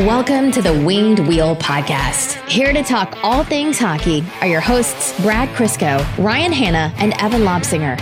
[0.00, 2.48] Welcome to the Winged Wheel Podcast.
[2.48, 7.40] Here to talk all things hockey are your hosts, Brad Crisco, Ryan Hanna, and Evan
[7.42, 7.98] Lobsinger.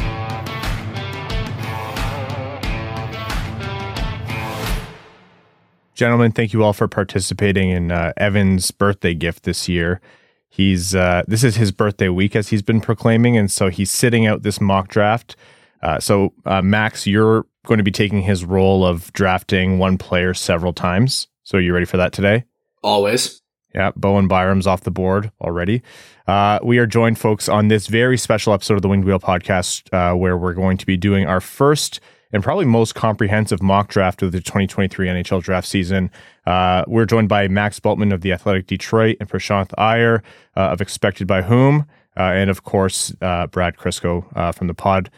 [5.94, 10.02] Gentlemen, thank you all for participating in uh, Evan's birthday gift this year.
[10.50, 14.26] He's uh, this is his birthday week, as he's been proclaiming, and so he's sitting
[14.26, 15.34] out this mock draft.
[15.82, 20.34] Uh, so, uh, Max, you're going to be taking his role of drafting one player
[20.34, 21.28] several times.
[21.46, 22.42] So, are you ready for that today?
[22.82, 23.40] Always.
[23.72, 25.80] Yeah, Bowen Byram's off the board already.
[26.26, 29.88] Uh, we are joined, folks, on this very special episode of the Winged Wheel podcast,
[29.94, 32.00] uh, where we're going to be doing our first
[32.32, 36.10] and probably most comprehensive mock draft of the 2023 NHL draft season.
[36.46, 40.24] Uh, we're joined by Max Bultman of the Athletic Detroit and Prashanth Iyer
[40.56, 44.74] uh, of Expected by Whom, uh, and of course uh, Brad Crisco uh, from the
[44.74, 45.10] pod.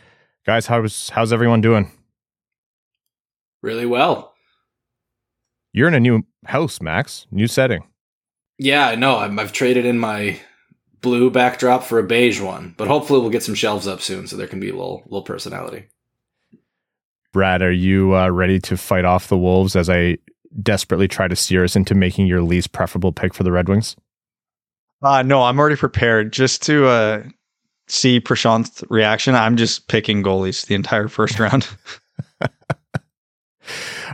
[0.45, 1.91] Guys, how's how's everyone doing?
[3.62, 4.27] Really well.
[5.79, 7.29] You're in a new house, Max.
[7.31, 7.84] New setting.
[8.59, 9.15] Yeah, I know.
[9.15, 10.41] i have traded in my
[11.03, 14.37] blue backdrop for a beige one, but hopefully we'll get some shelves up soon so
[14.37, 15.87] there can be a little little personality.
[17.33, 20.19] Brad, are you uh, ready to fight off the Wolves as I
[20.61, 23.95] desperately try to steer us into making your least preferable pick for the Red Wings?
[25.01, 27.23] Uh, no, I'm already prepared just to uh,
[27.87, 29.37] see Prashanth's reaction.
[29.37, 31.69] I'm just picking goalies the entire first round.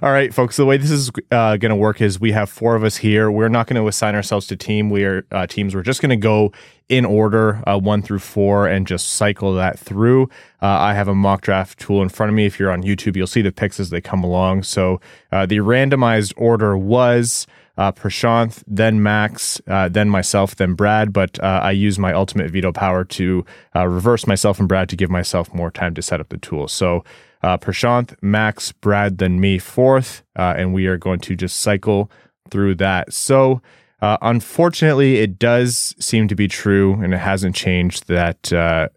[0.02, 0.56] All right, folks.
[0.56, 3.30] The way this is uh, going to work is we have four of us here.
[3.30, 4.91] We're not going to assign ourselves to team.
[4.91, 5.74] We are uh, teams.
[5.74, 6.52] We're just going to go
[6.88, 10.24] in order, uh, one through four, and just cycle that through.
[10.61, 12.44] Uh, I have a mock draft tool in front of me.
[12.44, 14.64] If you're on YouTube, you'll see the picks as they come along.
[14.64, 15.00] So
[15.33, 17.46] uh, the randomized order was.
[17.77, 21.12] Uh, Prashanth, then Max, uh, then myself, then Brad.
[21.12, 24.96] But uh, I use my ultimate veto power to uh, reverse myself and Brad to
[24.96, 26.68] give myself more time to set up the tool.
[26.68, 27.02] So
[27.45, 32.11] uh, Prashanth, Max, Brad, then me fourth, uh, and we are going to just cycle
[32.51, 33.12] through that.
[33.12, 33.61] So,
[34.01, 38.89] uh, unfortunately, it does seem to be true, and it hasn't changed that uh,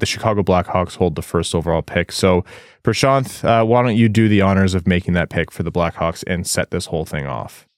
[0.00, 2.10] the Chicago Blackhawks hold the first overall pick.
[2.10, 2.44] So,
[2.82, 6.24] Prashanth, uh, why don't you do the honors of making that pick for the Blackhawks
[6.26, 7.68] and set this whole thing off?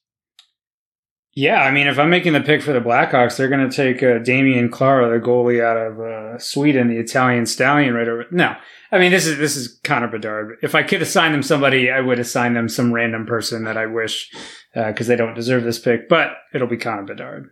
[1.37, 4.05] Yeah, I mean, if I'm making the pick for the Blackhawks, they're going to take
[4.05, 8.27] uh, Damian Clara, the goalie out of uh, Sweden, the Italian stallion, right over.
[8.31, 8.55] No,
[8.93, 10.59] I mean, this is this is Connor Bedard.
[10.63, 13.87] If I could assign them somebody, I would assign them some random person that I
[13.87, 14.31] wish
[14.75, 16.09] because uh, they don't deserve this pick.
[16.09, 17.49] But it'll be Connor Bedard.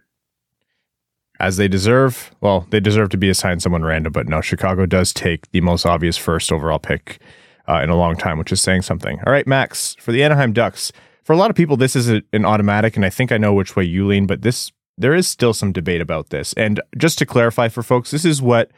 [1.41, 2.33] As they deserve.
[2.41, 5.85] Well, they deserve to be assigned someone random, but no, Chicago does take the most
[5.85, 7.21] obvious first overall pick
[7.69, 9.19] uh, in a long time, which is saying something.
[9.27, 10.93] All right, Max, for the Anaheim Ducks.
[11.25, 13.55] For a lot of people, this is a, an automatic, and I think I know
[13.55, 16.53] which way you lean, but this there is still some debate about this.
[16.55, 18.71] And just to clarify for folks, this is what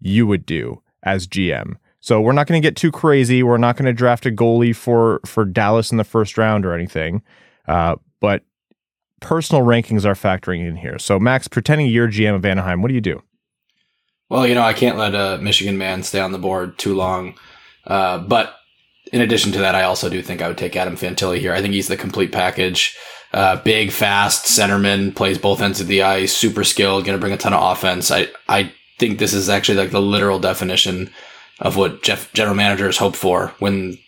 [0.00, 1.76] you would do as GM.
[2.00, 3.42] So we're not going to get too crazy.
[3.42, 6.74] We're not going to draft a goalie for for Dallas in the first round or
[6.74, 7.22] anything.
[7.66, 8.44] Uh, but
[9.20, 10.98] personal rankings are factoring in here.
[10.98, 13.22] So Max, pretending you're GM of Anaheim, what do you do?
[14.28, 17.34] Well, you know, I can't let a Michigan man stay on the board too long.
[17.86, 18.56] Uh, but
[19.12, 21.52] in addition to that, I also do think I would take Adam Fantilli here.
[21.52, 22.96] I think he's the complete package.
[23.32, 27.32] Uh, big, fast centerman, plays both ends of the ice, super skilled, going to bring
[27.32, 28.10] a ton of offense.
[28.10, 31.10] I, I think this is actually like the literal definition
[31.60, 33.98] of what Jeff general managers hope for when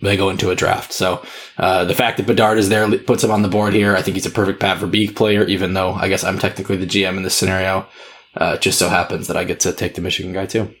[0.00, 0.92] they go into a draft.
[0.92, 1.24] So
[1.58, 3.96] uh, the fact that Bedard is there puts him on the board here.
[3.96, 6.86] I think he's a perfect Pat Verbeek player, even though I guess I'm technically the
[6.86, 7.86] GM in this scenario.
[8.34, 10.74] Uh, it just so happens that I get to take the Michigan guy too.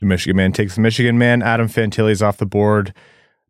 [0.00, 1.42] The Michigan man takes the Michigan man.
[1.42, 2.92] Adam Fantilli's off the board.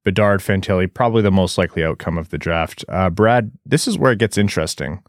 [0.04, 2.84] Bedard Fantilli, probably the most likely outcome of the draft.
[2.88, 5.02] Uh, Brad, this is where it gets interesting.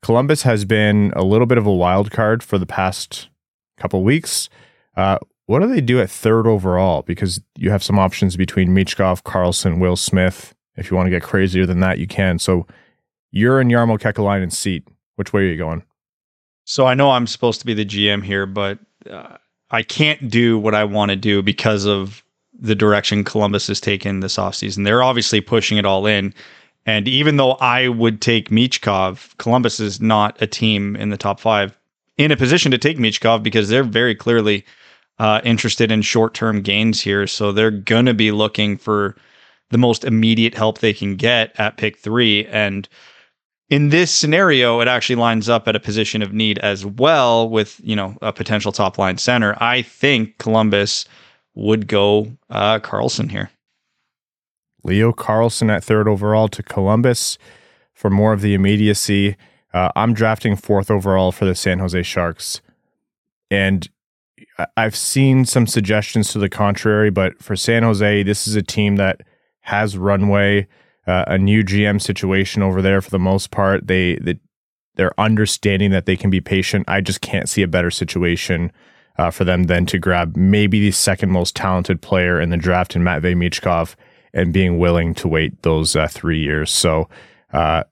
[0.00, 3.28] Columbus has been a little bit of a wild card for the past
[3.76, 4.48] couple weeks.
[4.96, 7.02] Uh, what do they do at third overall?
[7.02, 10.54] Because you have some options between Michkov, Carlsson, Will Smith.
[10.76, 12.38] If you want to get crazier than that, you can.
[12.38, 12.66] So
[13.32, 14.86] you're in Jarmo Kekalainen's seat.
[15.16, 15.82] Which way are you going?
[16.64, 18.78] So I know I'm supposed to be the GM here, but
[19.10, 19.36] uh,
[19.70, 22.22] I can't do what I want to do because of
[22.58, 24.84] the direction Columbus has taken this offseason.
[24.84, 26.32] They're obviously pushing it all in.
[26.86, 31.40] And even though I would take Michkov, Columbus is not a team in the top
[31.40, 31.76] five
[32.16, 34.64] in a position to take Michkov because they're very clearly–
[35.18, 37.26] uh, interested in short term gains here.
[37.26, 39.16] So they're going to be looking for
[39.70, 42.46] the most immediate help they can get at pick three.
[42.46, 42.88] And
[43.70, 47.80] in this scenario, it actually lines up at a position of need as well with,
[47.82, 49.56] you know, a potential top line center.
[49.60, 51.06] I think Columbus
[51.54, 53.50] would go uh, Carlsson here.
[54.82, 57.38] Leo Carlsson at third overall to Columbus
[57.94, 59.36] for more of the immediacy.
[59.72, 62.60] Uh, I'm drafting fourth overall for the San Jose Sharks.
[63.50, 63.88] And
[64.76, 68.96] I've seen some suggestions to the contrary, but for San Jose, this is a team
[68.96, 69.22] that
[69.60, 70.68] has runway.
[71.06, 73.86] Uh, a new GM situation over there for the most part.
[73.86, 74.38] They, they
[74.96, 76.84] they're understanding that they can be patient.
[76.88, 78.72] I just can't see a better situation
[79.18, 82.96] uh, for them than to grab maybe the second most talented player in the draft
[82.96, 83.96] in Matvei Michkov
[84.32, 86.70] and being willing to wait those uh, three years.
[86.70, 87.08] So
[87.52, 87.84] uh,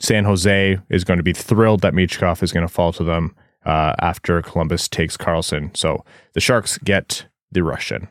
[0.00, 3.34] San Jose is going to be thrilled that Michkov is going to fall to them
[3.64, 5.76] uh, after Columbus takes Carlsson.
[5.76, 6.04] So
[6.34, 8.08] the Sharks get the Russian.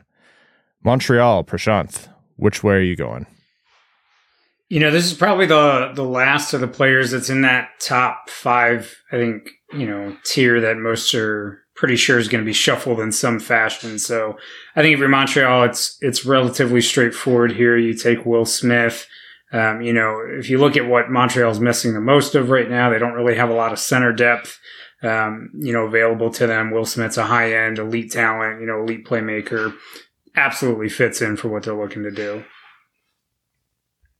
[0.82, 3.26] Montreal, Prashanth, which way are you going?
[4.68, 8.28] You know, this is probably the the last of the players that's in that top
[8.28, 9.02] five.
[9.10, 12.98] I think you know tier that most are pretty sure is going to be shuffled
[12.98, 14.00] in some fashion.
[14.00, 14.36] So
[14.74, 17.76] I think you're Montreal, it's it's relatively straightforward here.
[17.76, 19.06] You take Will Smith.
[19.52, 22.90] Um, you know, if you look at what Montreal's missing the most of right now,
[22.90, 24.58] they don't really have a lot of center depth.
[25.02, 26.72] Um, you know, available to them.
[26.72, 28.60] Will Smith's a high end elite talent.
[28.60, 29.74] You know, elite playmaker.
[30.36, 32.44] Absolutely fits in for what they're looking to do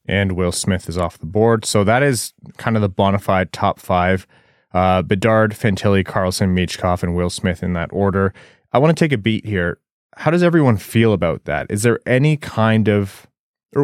[0.08, 1.64] and Will Smith is off the board.
[1.64, 4.26] So that is kind of the bona fide top five.
[4.72, 8.34] Uh, Bedard, Fantilli, Carlsson, Michkov, and Will Smith in that order.
[8.72, 9.78] I want to take a beat here.
[10.16, 11.66] How does everyone feel about that?
[11.70, 13.26] Is there any kind of,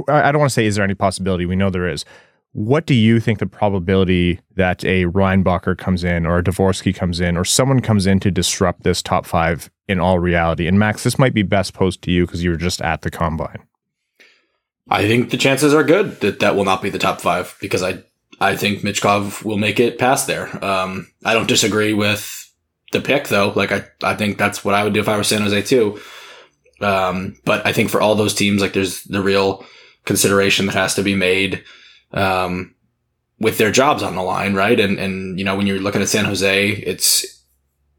[0.09, 1.47] I don't want to say is there any possibility?
[1.47, 2.05] We know there is.
[2.53, 7.21] What do you think the probability that a Reinbacher comes in or a Dvorsky comes
[7.21, 10.69] in or someone comes in to disrupt this top five in all reality?
[10.69, 13.11] And Max, this might be best posed to you because you were just at the
[13.11, 13.67] combine.
[14.89, 17.83] I think the chances are good that that will not be the top five because
[17.83, 18.03] I
[18.41, 20.65] I think Michkov will make it past there.
[20.65, 22.53] Um, I don't disagree with
[22.93, 23.53] the pick though.
[23.55, 26.01] Like I I think that's what I would do if I were San Jose too.
[26.81, 29.65] Um, but I think for all those teams, like there's the real
[30.05, 31.65] consideration that has to be made
[32.13, 32.75] um,
[33.39, 34.79] with their jobs on the line, right?
[34.79, 37.25] And and you know when you're looking at San Jose, it's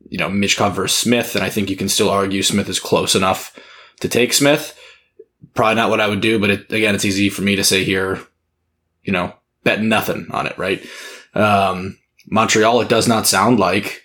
[0.07, 3.15] you know Michkov versus Smith, and I think you can still argue Smith is close
[3.15, 3.57] enough
[4.01, 4.77] to take Smith
[5.53, 7.83] probably not what I would do, but it, again, it's easy for me to say
[7.83, 8.19] here,
[9.03, 9.33] you know,
[9.63, 10.85] bet nothing on it, right?
[11.33, 11.97] Um,
[12.27, 14.03] Montreal, it does not sound like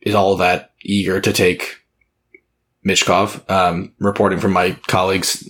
[0.00, 1.76] is all that eager to take
[2.86, 3.48] Michkov.
[3.50, 5.48] Um, reporting from my colleagues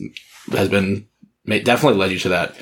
[0.52, 1.08] has been
[1.46, 2.54] definitely led you to that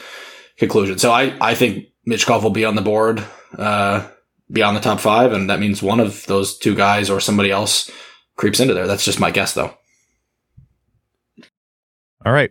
[0.57, 0.99] conclusion.
[0.99, 3.23] So I, I think Michkov will be on the board,
[3.59, 4.09] uh,
[4.51, 5.33] beyond the top five.
[5.33, 7.91] And that means one of those two guys or somebody else
[8.37, 8.87] creeps into there.
[8.87, 9.75] That's just my guess though.
[12.25, 12.51] All right.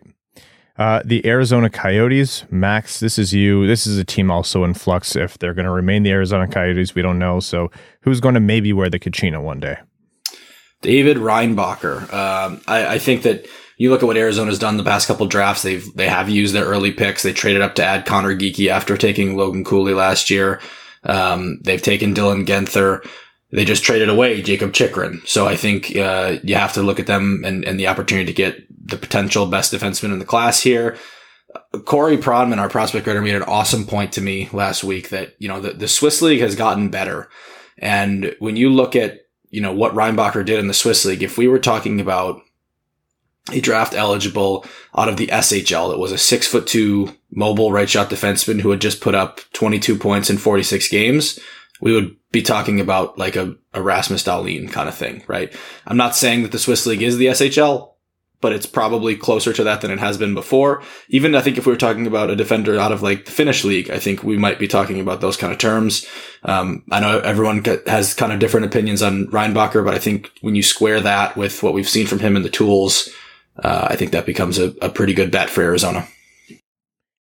[0.78, 3.66] Uh, the Arizona Coyotes, Max, this is you.
[3.66, 5.14] This is a team also in flux.
[5.14, 7.40] If they're going to remain the Arizona Coyotes, we don't know.
[7.40, 7.70] So,
[8.00, 9.76] who's going to maybe wear the Kachina one day?
[10.80, 12.12] David Reinbacher.
[12.12, 13.46] Um, I, I, think that
[13.76, 15.62] you look at what Arizona's done the past couple drafts.
[15.62, 17.22] They've they have used their early picks.
[17.22, 20.60] They traded up to add Conor Geekie after taking Logan Cooley last year.
[21.04, 23.06] Um, they've taken Dylan Guenther
[23.52, 25.22] they just traded away Jakob Chychrun.
[25.26, 28.32] So I think uh, you have to look at them and, and the opportunity to
[28.32, 30.96] get the potential best defenseman in the class here.
[31.84, 35.48] Corey Pronman, our prospect writer, made an awesome point to me last week that, you
[35.48, 37.28] know, the, the Swiss league has gotten better.
[37.76, 39.20] And when you look at,
[39.50, 42.40] you know, what Reinbacher did in the Swiss league, if we were talking about
[43.50, 44.64] a draft eligible
[44.96, 48.70] out of the SHL that was a six foot two mobile right shot defenseman who
[48.70, 51.38] had just put up 22 points in 46 games,
[51.82, 55.52] we would be talking about like a, Erasmus Rasmus Dahlin kind of thing, right?
[55.86, 57.90] I'm not saying that the Swiss league is the SHL,
[58.40, 60.82] but it's probably closer to that than it has been before.
[61.08, 63.64] Even I think if we were talking about a defender out of like the Finnish
[63.64, 66.06] league, I think we might be talking about those kind of terms.
[66.44, 70.54] Um, I know everyone has kind of different opinions on Reinbacher, but I think when
[70.54, 73.08] you square that with what we've seen from him and the tools,
[73.58, 76.06] uh, I think that becomes a, a pretty good bet for Arizona.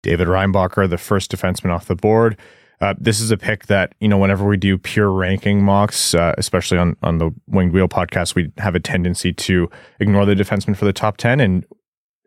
[0.02, 2.38] David Reinbacher, the first defenseman off the board.
[2.80, 6.34] Uh, this is a pick that you know whenever we do pure ranking mocks, uh,
[6.38, 9.68] especially on on the Winged Wheel podcast, we have a tendency to
[10.00, 11.64] ignore the defenseman for the top ten and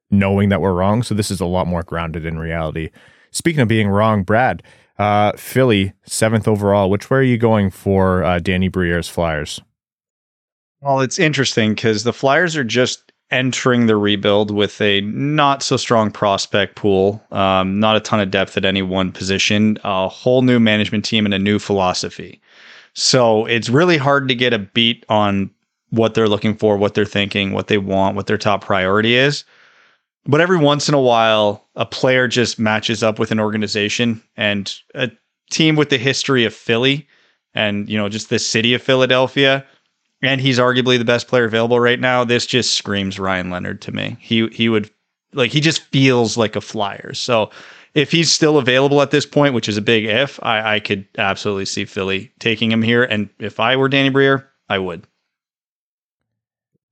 [0.10, 1.04] knowing that we're wrong.
[1.04, 2.90] So this is a lot more grounded in reality.
[3.32, 4.62] Speaking of being wrong, Brad,
[5.00, 6.90] uh, Philly seventh overall.
[6.90, 9.62] Which way are you going for uh, Danny Briere's Flyers?
[10.82, 15.78] Well, it's interesting because the Flyers are just entering the rebuild with a not so
[15.78, 20.42] strong prospect pool, um, not a ton of depth at any one position, a whole
[20.42, 22.42] new management team, and a new philosophy.
[22.94, 25.50] So it's really hard to get a beat on
[25.92, 29.44] what they're looking for, what they're thinking, what they want, what their top priority is.
[30.26, 34.74] But every once in a while, a player just matches up with an organization and
[34.94, 35.10] a
[35.50, 37.08] team with the history of Philly
[37.54, 39.66] and, you know, just the city of Philadelphia
[40.22, 42.24] and he's arguably the best player available right now.
[42.24, 44.18] This just screams Ryan Leonard to me.
[44.20, 44.90] He he would
[45.34, 47.14] like he just feels like a flyer.
[47.14, 47.50] So
[47.94, 51.06] if he's still available at this point, which is a big if, I, I could
[51.18, 53.04] absolutely see Philly taking him here.
[53.04, 55.06] And if I were Danny Briere, I would.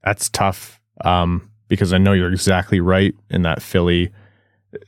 [0.03, 0.79] That's tough.
[1.05, 4.12] Um, because I know you're exactly right in that Philly.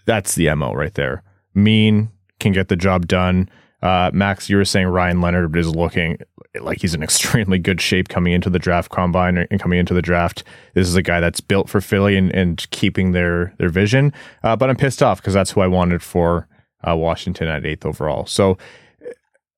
[0.06, 1.24] That's the mo right there.
[1.54, 3.50] mean, can get the job done.
[3.82, 6.18] Uh, Max, you were saying Ryan Leonard is looking
[6.60, 10.02] like he's in extremely good shape coming into the draft combine and coming into the
[10.02, 10.44] draft.
[10.74, 14.14] This is a guy that's built for Philly and, and keeping their their vision.
[14.44, 16.48] Uh, but I'm pissed off because that's who I wanted for
[16.88, 18.26] uh, Washington at eighth overall.
[18.26, 18.58] So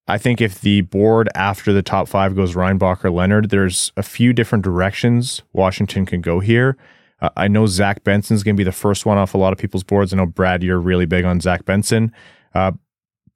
[0.07, 4.33] I think if the board after the top five goes Reinbacher Leonard, there's a few
[4.33, 6.77] different directions Washington can go here.
[7.21, 9.59] Uh, I know Zach Benson's going to be the first one off a lot of
[9.59, 10.11] people's boards.
[10.13, 12.11] I know Brad, you're really big on Zach Benson.
[12.53, 12.73] Uh,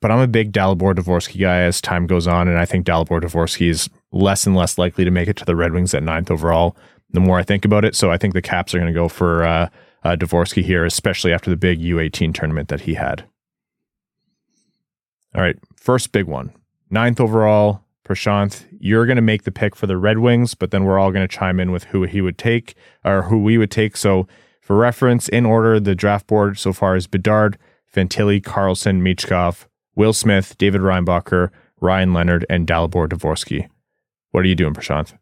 [0.02, 3.22] but I'm a big Dalibor Dvorsky guy as time goes on, and I think Dalibor
[3.22, 6.30] Dvorsky is less and less likely to make it to the Red Wings at ninth
[6.30, 6.76] overall.
[7.12, 9.08] The more I think about it, so I think the Caps are going to go
[9.08, 9.70] for uh,
[10.04, 13.26] uh, Dvorsky here, especially after the big U18 tournament that he had.
[15.36, 16.54] All right, first big one,
[16.90, 17.84] ninth overall.
[18.06, 21.12] Prashanth, you're going to make the pick for the Red Wings, but then we're all
[21.12, 22.74] going to chime in with who he would take
[23.04, 23.98] or who we would take.
[23.98, 24.30] So,
[24.62, 27.58] for reference, in order, the draft board so far is Bedard,
[27.94, 29.66] Fantilli, Carlsson, Michkov,
[29.98, 31.50] Will Smith, David Reinbacher,
[31.82, 33.68] Ryan Leonard, and Dalibor Dvorsky.
[34.32, 35.18] What are you doing, Prashanth?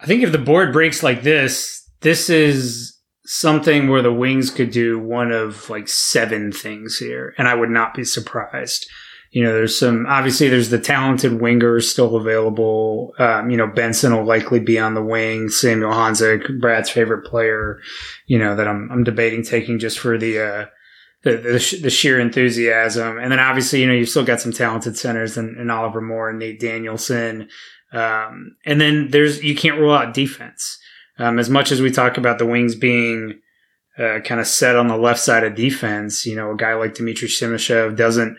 [0.00, 4.70] I think if the board breaks like this, this is something where the Wings could
[4.70, 8.86] do one of like seven things here, and I would not be surprised.
[9.30, 13.14] You know, there's some obviously there's the talented wingers still available.
[13.18, 15.48] Um, you know, Benson will likely be on the wing.
[15.48, 17.80] Samuel Honzek, Brad's favorite player.
[18.26, 20.66] You know that I'm I'm debating taking just for the uh,
[21.24, 23.18] the, the, the sheer enthusiasm.
[23.18, 26.30] And then obviously, you know, you've still got some talented centers and, and Oliver Moore
[26.30, 27.48] and Nate Danielson.
[27.92, 30.78] Um, and then there's, you can't rule out defense.
[31.18, 33.40] Um, as much as we talk about the wings being,
[33.98, 36.94] uh, kind of set on the left side of defense, you know, a guy like
[36.94, 38.36] Dmitri Simashev doesn't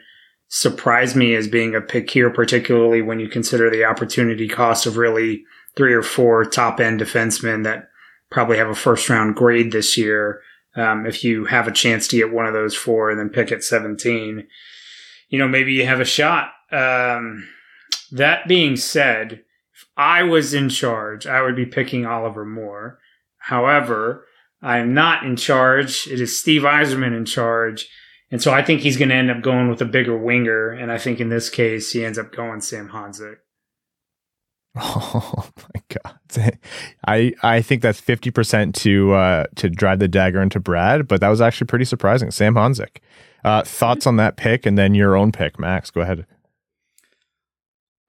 [0.49, 4.97] surprise me as being a pick here, particularly when you consider the opportunity cost of
[4.97, 5.43] really
[5.77, 7.89] three or four top end defensemen that
[8.29, 10.41] probably have a first round grade this year.
[10.75, 13.51] Um, if you have a chance to get one of those four and then pick
[13.51, 14.45] at 17,
[15.29, 16.51] you know, maybe you have a shot.
[16.71, 17.47] Um,
[18.11, 22.99] that being said, if I was in charge, I would be picking Oliver Moore.
[23.37, 24.25] However,
[24.61, 26.07] I am not in charge.
[26.07, 27.87] It is Steve Yzerman in charge.
[28.31, 30.71] And so I think he's going to end up going with a bigger winger.
[30.71, 33.37] And I think in this case, he ends up going Sam Honzek.
[34.77, 36.19] Oh my god!
[37.07, 41.21] I I think that's fifty percent to uh, to drive the dagger into Brad, but
[41.21, 42.31] that was actually pretty surprising.
[42.31, 42.97] Sam Honzek.
[43.43, 45.91] Uh, thoughts on that pick, and then your own pick, Max.
[45.91, 46.25] Go ahead.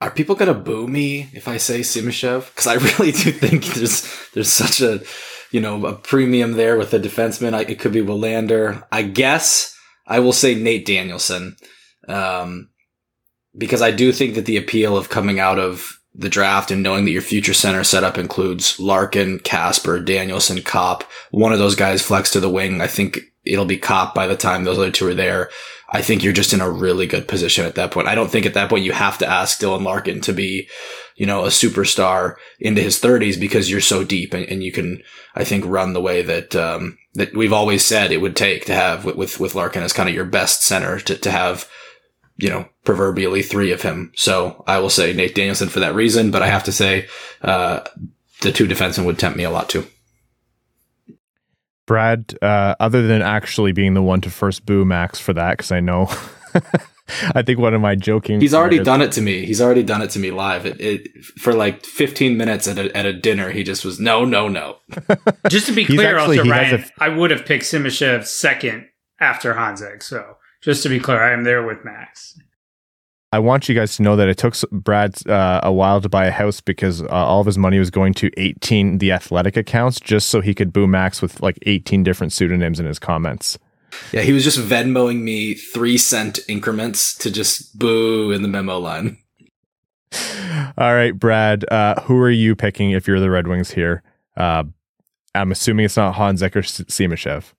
[0.00, 2.48] Are people gonna boo me if I say Simashev?
[2.48, 5.00] Because I really do think there's there's such a
[5.50, 7.54] you know a premium there with the defenseman.
[7.54, 8.84] I, it could be Willander.
[8.92, 11.56] I guess I will say Nate Danielson,
[12.08, 12.70] um,
[13.56, 17.04] because I do think that the appeal of coming out of the draft and knowing
[17.04, 22.30] that your future center setup includes Larkin, Kasper, Danielson, Copp, one of those guys flex
[22.30, 22.80] to the wing.
[22.80, 25.50] I think it'll be Copp by the time those other two are there.
[25.90, 28.08] I think you're just in a really good position at that point.
[28.08, 30.68] I don't think at that point you have to ask Dylan Larkin to be,
[31.14, 35.02] you know, a superstar into his thirties because you're so deep and, and, you can,
[35.36, 38.74] I think, run the way that, um, that we've always said it would take to
[38.74, 41.68] have with, with, with Larkin as kind of your best center to, to have
[42.38, 44.12] you know, proverbially three of him.
[44.14, 47.08] So I will say Nate Danielson for that reason, but I have to say,
[47.42, 47.80] uh,
[48.42, 49.86] the two defensemen would tempt me a lot too.
[51.86, 55.70] Brad, uh, other than actually being the one to first boo Max for that, because
[55.70, 56.10] I know,
[57.34, 58.40] I think one of my joking.
[58.40, 59.46] He's already done it to me.
[59.46, 60.66] He's already done it to me live.
[60.66, 64.24] It, it, for like 15 minutes at a, at a dinner, he just was no,
[64.24, 64.78] no, no.
[65.48, 68.88] just to be clear, actually, also Ryan, a, I would have picked Simashev second
[69.20, 70.02] after Honzek.
[70.02, 72.38] So just to be clear, I am there with Max.
[73.32, 76.26] I want you guys to know that it took Brad uh, a while to buy
[76.26, 80.00] a house because uh, all of his money was going to 18 the athletic accounts
[80.00, 83.58] just so he could boo Max with like 18 different pseudonyms in his comments.
[84.12, 88.78] Yeah, he was just Venmoing me three cent increments to just boo in the memo
[88.78, 89.18] line.
[90.78, 94.02] All right, Brad, uh, who are you picking if you're the Red Wings here?
[94.36, 94.64] Uh,
[95.34, 97.52] I'm assuming it's not Honzek or Simashev.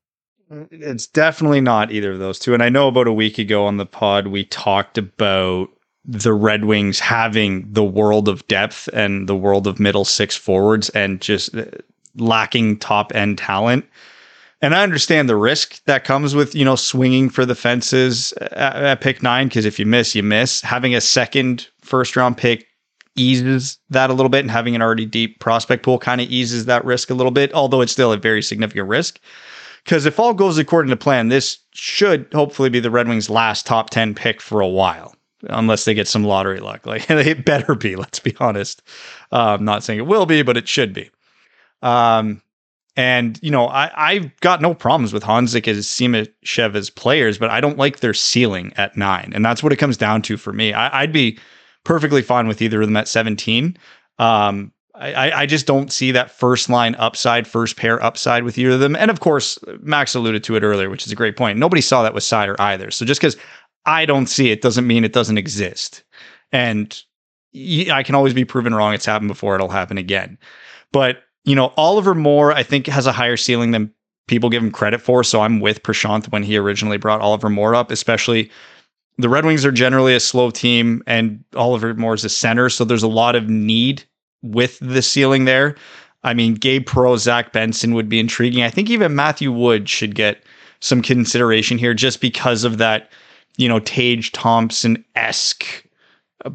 [0.50, 2.54] It's definitely not either of those two.
[2.54, 5.70] And I know about a week ago on the pod, we talked about
[6.06, 10.90] the Red Wings having the world of depth and the world of middle six forwards
[10.90, 11.66] and just uh,
[12.16, 13.86] lacking top end talent.
[14.62, 18.52] And I understand the risk that comes with, you know, swinging for the fences at,
[18.84, 20.62] at pick nine, because if you miss, you miss.
[20.62, 22.68] Having a second first round pick
[23.16, 26.66] eases that a little bit, and having an already deep prospect pool kind of eases
[26.66, 29.20] that risk a little bit, although it's still a very significant risk.
[29.84, 33.66] Because if all goes according to plan, this should hopefully be the Red Wings' last
[33.66, 35.16] top 10 pick for a while,
[35.50, 36.82] unless they get some lottery luck.
[36.86, 38.82] Like it better be, let's be honest.
[39.32, 41.10] Uh, I'm not saying it will be, but it should be.
[41.82, 42.42] Um,
[42.98, 47.52] And, you know, I, I've got no problems with Honzek as Simashev as players, but
[47.52, 49.32] I don't like their ceiling at nine.
[49.36, 50.74] And that's what it comes down to for me.
[50.74, 51.38] I, would be
[51.84, 53.78] perfectly fine with either of them at 17.
[54.18, 58.72] Um, I, I just don't see that first line upside, first pair upside with either
[58.72, 58.96] of them.
[58.96, 61.60] And of course, Max alluded to it earlier, which is a great point.
[61.60, 62.90] Nobody saw that with Seider either.
[62.90, 63.38] So just because
[63.86, 66.04] I don't see it doesn't mean it doesn't exist.
[66.52, 67.02] And
[67.56, 68.94] I can always be proven wrong.
[68.94, 69.56] It's happened before.
[69.56, 70.38] It'll happen again.
[70.92, 73.94] But you know, Oliver Moore, I think, has a higher ceiling than
[74.28, 75.24] people give him credit for.
[75.24, 78.52] So I'm with Prashanth when he originally brought Oliver Moore up, especially
[79.18, 82.70] the Red Wings are generally a slow team and Oliver Moore is a center.
[82.70, 84.04] So there's a lot of need
[84.42, 85.76] with the ceiling there.
[86.24, 88.64] I mean, Gabe Perreault, Zach Benson would be intriguing.
[88.64, 90.44] I think even Matthew Wood should get
[90.80, 93.12] some consideration here just because of that,
[93.58, 95.66] you know, Tage Thompson esque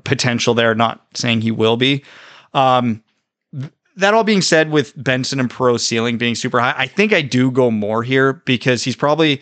[0.05, 0.75] potential there.
[0.75, 2.05] Not saying he will be.
[2.55, 3.03] Um,
[3.97, 7.23] that all being said, with Benson and Perreault ceiling being super high, I think I
[7.23, 9.41] do go Moore here because he's probably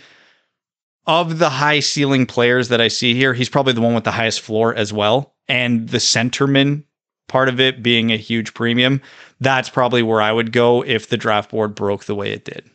[1.07, 4.11] of the high ceiling players that I see here, he's probably the one with the
[4.11, 5.35] highest floor as well.
[5.49, 6.85] And the centerman
[7.31, 9.01] part of it being a huge premium,
[9.41, 12.69] that's probably where I would go if the draft board broke the way it did.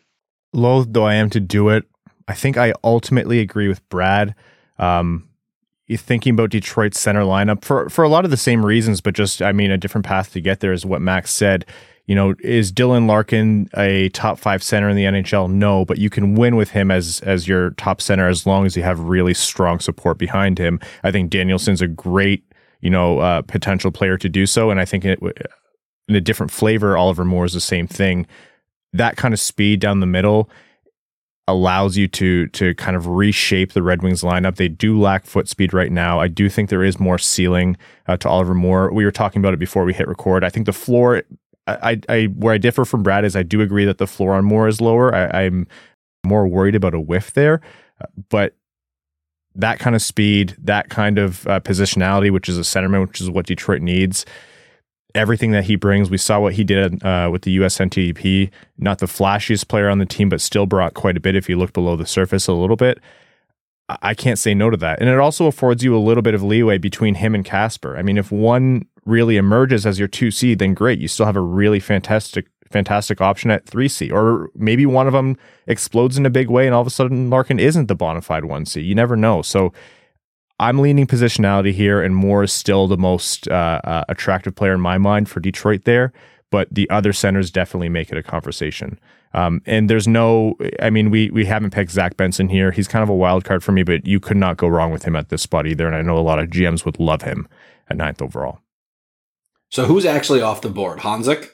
[0.53, 1.83] Loath though I am to do it,
[2.27, 4.33] I think I ultimately agree with Brad.
[4.79, 5.29] Um,
[5.95, 9.41] thinking about Detroit's center lineup for for a lot of the same reasons, but just
[9.41, 11.65] I mean a different path to get there is what Max said.
[12.07, 15.51] You know, is Dylan Larkin a top five center in the NHL?
[15.51, 18.77] No, but you can win with him as as your top center as long as
[18.77, 20.79] you have really strong support behind him.
[21.03, 22.43] I think Danielson's a great
[22.85, 25.19] you know uh, potential player to do so, and I think it,
[26.07, 28.27] in a different flavor, Oliver Moore is the same thing.
[28.93, 30.51] That kind of speed down the middle
[31.47, 34.57] allows you to to kind of reshape the Red Wings lineup.
[34.57, 36.19] They do lack foot speed right now.
[36.19, 37.75] I do think there is more ceiling
[38.07, 38.93] uh, to Oliver Moore.
[38.93, 40.43] We were talking about it before we hit record.
[40.43, 41.23] I think the floor,
[41.65, 44.45] I, I, where I differ from Brad is I do agree that the floor on
[44.45, 45.13] Moore is lower.
[45.13, 45.67] I, I'm
[46.23, 47.61] more worried about a whiff there,
[48.29, 48.53] but
[49.55, 53.29] that kind of speed, that kind of uh, positionality, which is a centerman, which is
[53.29, 54.25] what Detroit needs
[55.15, 56.09] everything that he brings.
[56.09, 58.51] We saw what he did uh, with the USNTDP.
[58.77, 61.57] Not the flashiest player on the team, but still brought quite a bit if you
[61.57, 62.99] look below the surface a little bit.
[63.87, 64.99] I can't say no to that.
[64.99, 67.95] And it also affords you a little bit of leeway between him and Kasper.
[67.97, 70.99] I mean, if one really emerges as your 2C, then great.
[70.99, 74.11] You still have a really fantastic fantastic option at 3C.
[74.11, 77.29] Or maybe one of them explodes in a big way and all of a sudden
[77.29, 78.85] Larkin isn't the bona fide 1C.
[78.85, 79.41] You never know.
[79.41, 79.71] So
[80.59, 84.81] I'm leaning positionality here, and Moore is still the most uh, uh, attractive player in
[84.81, 86.11] my mind for Detroit there.
[86.51, 88.99] But the other centers definitely make it a conversation.
[89.33, 92.71] Um, and there's no, I mean, we we haven't picked Zach Benson here.
[92.71, 95.03] He's kind of a wild card for me, but you could not go wrong with
[95.03, 95.87] him at this spot either.
[95.87, 97.47] And I know a lot of GMs would love him
[97.89, 98.59] at ninth overall.
[99.69, 100.99] So who's actually off the board?
[100.99, 101.49] Honzek?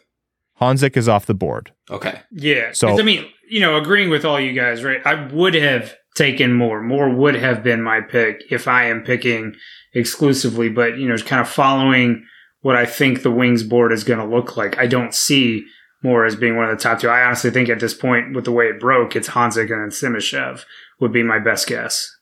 [0.61, 1.73] Honzek is off the board.
[1.89, 2.21] Okay.
[2.31, 2.71] Yeah.
[2.73, 5.05] So I mean, you know, agreeing with all you guys, right?
[5.05, 6.81] I would have taken Moore.
[6.81, 9.55] Moore would have been my pick if I am picking
[9.93, 12.25] exclusively, but you know, kind of following
[12.61, 14.77] what I think the Wings board is going to look like.
[14.77, 15.65] I don't see
[16.03, 17.09] Moore as being one of the top two.
[17.09, 19.89] I honestly think at this point, with the way it broke, it's Honzek and then
[19.89, 20.63] Simashev
[20.99, 22.15] would be my best guess.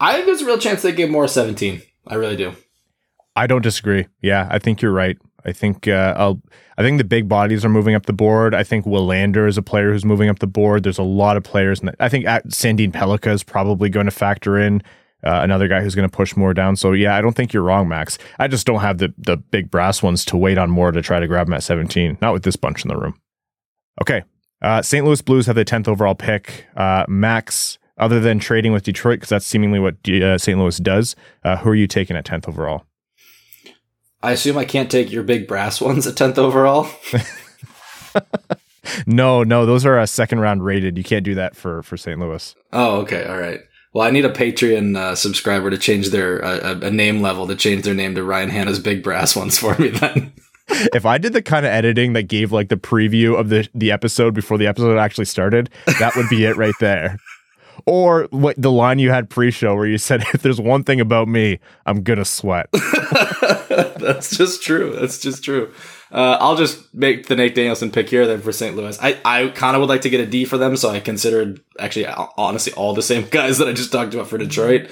[0.00, 1.82] I think there's a real chance they give Moore 17.
[2.06, 2.54] I really do.
[3.36, 4.08] I don't disagree.
[4.20, 5.16] Yeah, I think you're right.
[5.44, 6.34] I think uh,
[6.78, 8.54] I think the big bodies are moving up the board.
[8.54, 10.82] I think Willander is a player who's moving up the board.
[10.82, 14.58] There's a lot of players, and I think Sandin Pellikka is probably going to factor
[14.58, 14.82] in.
[15.24, 16.74] Uh, another guy who's going to push Moore down.
[16.74, 18.18] So yeah, I don't think you're wrong, Max.
[18.40, 21.20] I just don't have the the big brass ones to wait on Moore to try
[21.20, 22.18] to grab him at 17.
[22.20, 23.20] Not with this bunch in the room.
[24.00, 24.22] Okay,
[24.62, 25.04] uh, St.
[25.04, 26.66] Louis Blues have the 10th overall pick.
[26.76, 30.58] Uh, Max, other than trading with Detroit, because that's seemingly what uh, St.
[30.58, 32.86] Louis does, uh, who are you taking at 10th overall?
[34.22, 36.88] I assume I can't take your big brass ones at 10th overall.
[39.06, 40.96] no, no, those are a second round rated.
[40.96, 42.18] You can't do that for for St.
[42.18, 42.54] Louis.
[42.72, 43.60] Oh, okay, all right.
[43.92, 47.56] Well, I need a Patreon uh, subscriber to change their uh, a name level to
[47.56, 49.88] change their name to Ryan Hanna's big brass ones for me.
[49.88, 50.32] Then,
[50.68, 53.92] if I did the kind of editing that gave like the preview of the the
[53.92, 57.18] episode before the episode actually started, that would be it right there.
[57.86, 61.28] Or what the line you had pre-show where you said, "If there's one thing about
[61.28, 62.68] me, I'm gonna sweat."
[63.68, 64.94] That's just true.
[64.98, 65.72] That's just true.
[66.10, 68.76] Uh, I'll just make the Nate Danielson pick here then for St.
[68.76, 68.98] Louis.
[69.00, 71.60] I, I kind of would like to get a D for them, so I considered
[71.78, 74.90] actually honestly all the same guys that I just talked about for Detroit,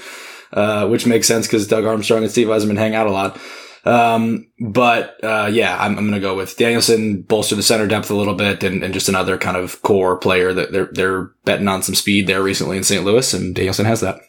[0.52, 3.38] uh, which makes sense because Doug Armstrong and Steve Yzerman hang out a lot.
[3.84, 8.10] Um, but uh, yeah, I'm, I'm going to go with Danielson, bolster the center depth
[8.10, 11.68] a little bit, and, and just another kind of core player that they're they're betting
[11.68, 13.04] on some speed there recently in St.
[13.04, 14.20] Louis, and Danielson has that.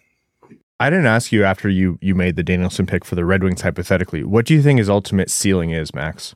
[0.80, 3.62] I didn't ask you after you you made the Danielson pick for the Red Wings
[3.62, 4.24] hypothetically.
[4.24, 6.36] What do you think his ultimate ceiling is, Max?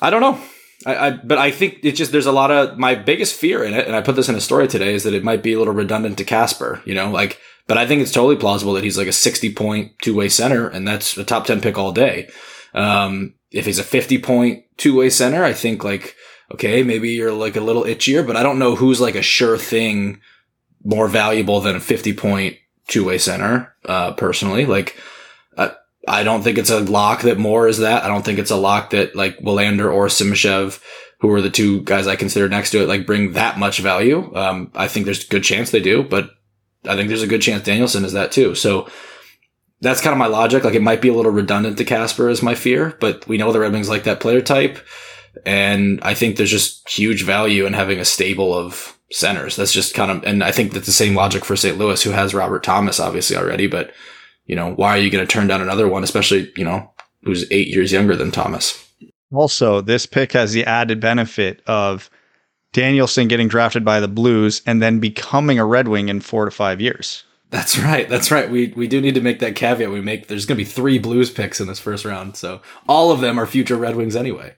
[0.00, 0.40] I don't know.
[0.86, 3.72] I, I, but I think it's just there's a lot of my biggest fear in
[3.74, 5.58] it, and I put this in a story today, is that it might be a
[5.58, 6.82] little redundant to Kasper.
[6.84, 9.92] You know, like, but I think it's totally plausible that he's like a 60 point
[10.02, 12.28] two way center, and that's a top 10 pick all day.
[12.74, 16.16] Um, if he's a 50 point two way center, I think like
[16.52, 19.58] okay, maybe you're like a little itchier, but I don't know who's like a sure
[19.58, 20.20] thing
[20.84, 22.56] more valuable than a 50 point
[22.88, 23.74] two way center.
[23.84, 24.96] Uh, personally, like.
[26.06, 28.04] I don't think it's a lock that Moore is that.
[28.04, 30.80] I don't think it's a lock that like Willander or Simashev,
[31.20, 34.34] who are the two guys I consider next to it, like bring that much value.
[34.34, 36.30] Um, I think there's a good chance they do, but
[36.86, 38.54] I think there's a good chance Danielson is that too.
[38.54, 38.88] So
[39.80, 40.64] that's kind of my logic.
[40.64, 43.52] Like it might be a little redundant to Kasper is my fear, but we know
[43.52, 44.78] the Red Wings like that player type.
[45.44, 49.56] And I think there's just huge value in having a stable of centers.
[49.56, 51.76] That's just kind of, and I think that's the same logic for St.
[51.76, 53.92] Louis, who has Robert Thomas obviously already, but
[54.46, 56.90] you know, why are you going to turn down another one, especially, you know,
[57.22, 58.80] who's eight years younger than Thomas?
[59.32, 62.10] Also, this pick has the added benefit of
[62.74, 66.50] Danielson getting drafted by the Blues and then becoming a Red Wing in four to
[66.50, 67.24] five years.
[67.48, 68.08] That's right.
[68.08, 68.50] That's right.
[68.50, 69.90] We we do need to make that caveat.
[69.90, 73.12] We make there's going to be three Blues picks in this first round, so all
[73.12, 74.56] of them are future Red Wings anyway.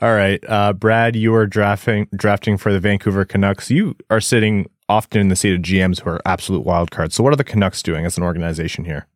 [0.00, 3.70] All right, uh, Brad, you are drafting drafting for the Vancouver Canucks.
[3.70, 7.16] You are sitting often in the seat of GMs who are absolute wild cards.
[7.16, 9.08] So, what are the Canucks doing as an organization here?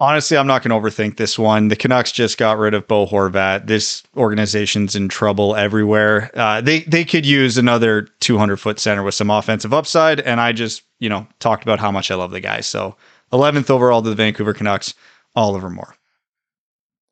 [0.00, 1.68] Honestly, I'm not going to overthink this one.
[1.68, 3.66] The Canucks just got rid of Bo Horvat.
[3.66, 6.30] This organization's in trouble everywhere.
[6.34, 10.20] Uh, they they could use another 200 foot center with some offensive upside.
[10.20, 12.60] And I just you know talked about how much I love the guy.
[12.60, 12.96] So
[13.32, 14.94] 11th overall to the Vancouver Canucks,
[15.34, 15.96] Oliver Moore.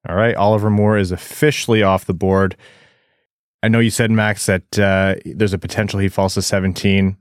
[0.08, 2.56] All right, Oliver Moore is officially off the board.
[3.64, 7.16] I know you said Max that uh, there's a potential he falls to 17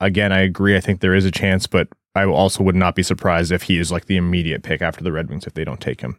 [0.00, 0.76] again, I agree.
[0.76, 3.78] I think there is a chance, but I also would not be surprised if he
[3.78, 6.18] is like the immediate pick after the Red Wings if they don't take him.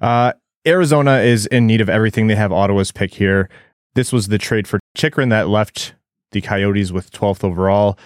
[0.00, 0.32] Uh,
[0.66, 2.26] Arizona is in need of everything.
[2.26, 3.48] They have Ottawa's pick here.
[3.94, 5.94] This was the trade for Chychrun that left
[6.32, 7.98] the Coyotes with 12th overall.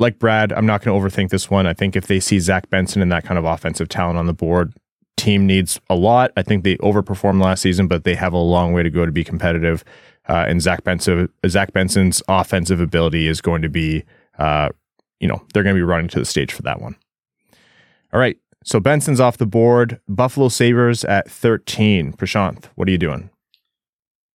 [0.00, 1.66] Like Brad, I'm not going to overthink this one.
[1.66, 4.32] I think if they see Zach Benson and that kind of offensive talent on the
[4.32, 4.72] board,
[5.16, 6.32] team needs a lot.
[6.36, 9.12] I think they overperformed last season, but they have a long way to go to
[9.12, 9.84] be competitive.
[10.28, 14.04] Uh, and Zach Benson, Zach Benson's offensive ability is going to be,
[14.38, 14.68] uh,
[15.20, 16.96] you know, they're going to be running to the stage for that one.
[18.12, 18.38] All right.
[18.64, 20.00] So Benson's off the board.
[20.08, 22.12] Buffalo Sabres at 13.
[22.12, 23.30] Prashanth, what are you doing?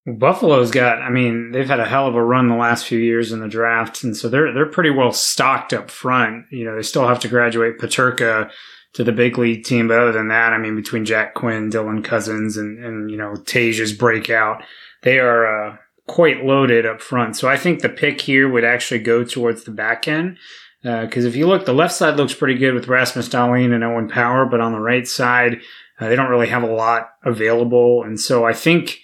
[0.05, 3.31] Buffalo's got, I mean, they've had a hell of a run the last few years
[3.31, 6.45] in the draft, and so they're they're pretty well stocked up front.
[6.51, 8.51] You know, they still have to graduate Peterka
[8.93, 12.03] to the big league team, but other than that, I mean, between Jack Quinn, Dylan
[12.03, 14.61] Cozens, and and you know Tage's breakout,
[15.03, 17.37] they are uh, quite loaded up front.
[17.37, 20.37] So I think the pick here would actually go towards the back end.
[20.83, 23.83] Because uh, if you look, the left side looks pretty good with Rasmus Dahlin and
[23.83, 25.61] Owen Power, but on the right side,
[25.99, 28.03] uh, they don't really have a lot available.
[28.03, 28.99] And so I think,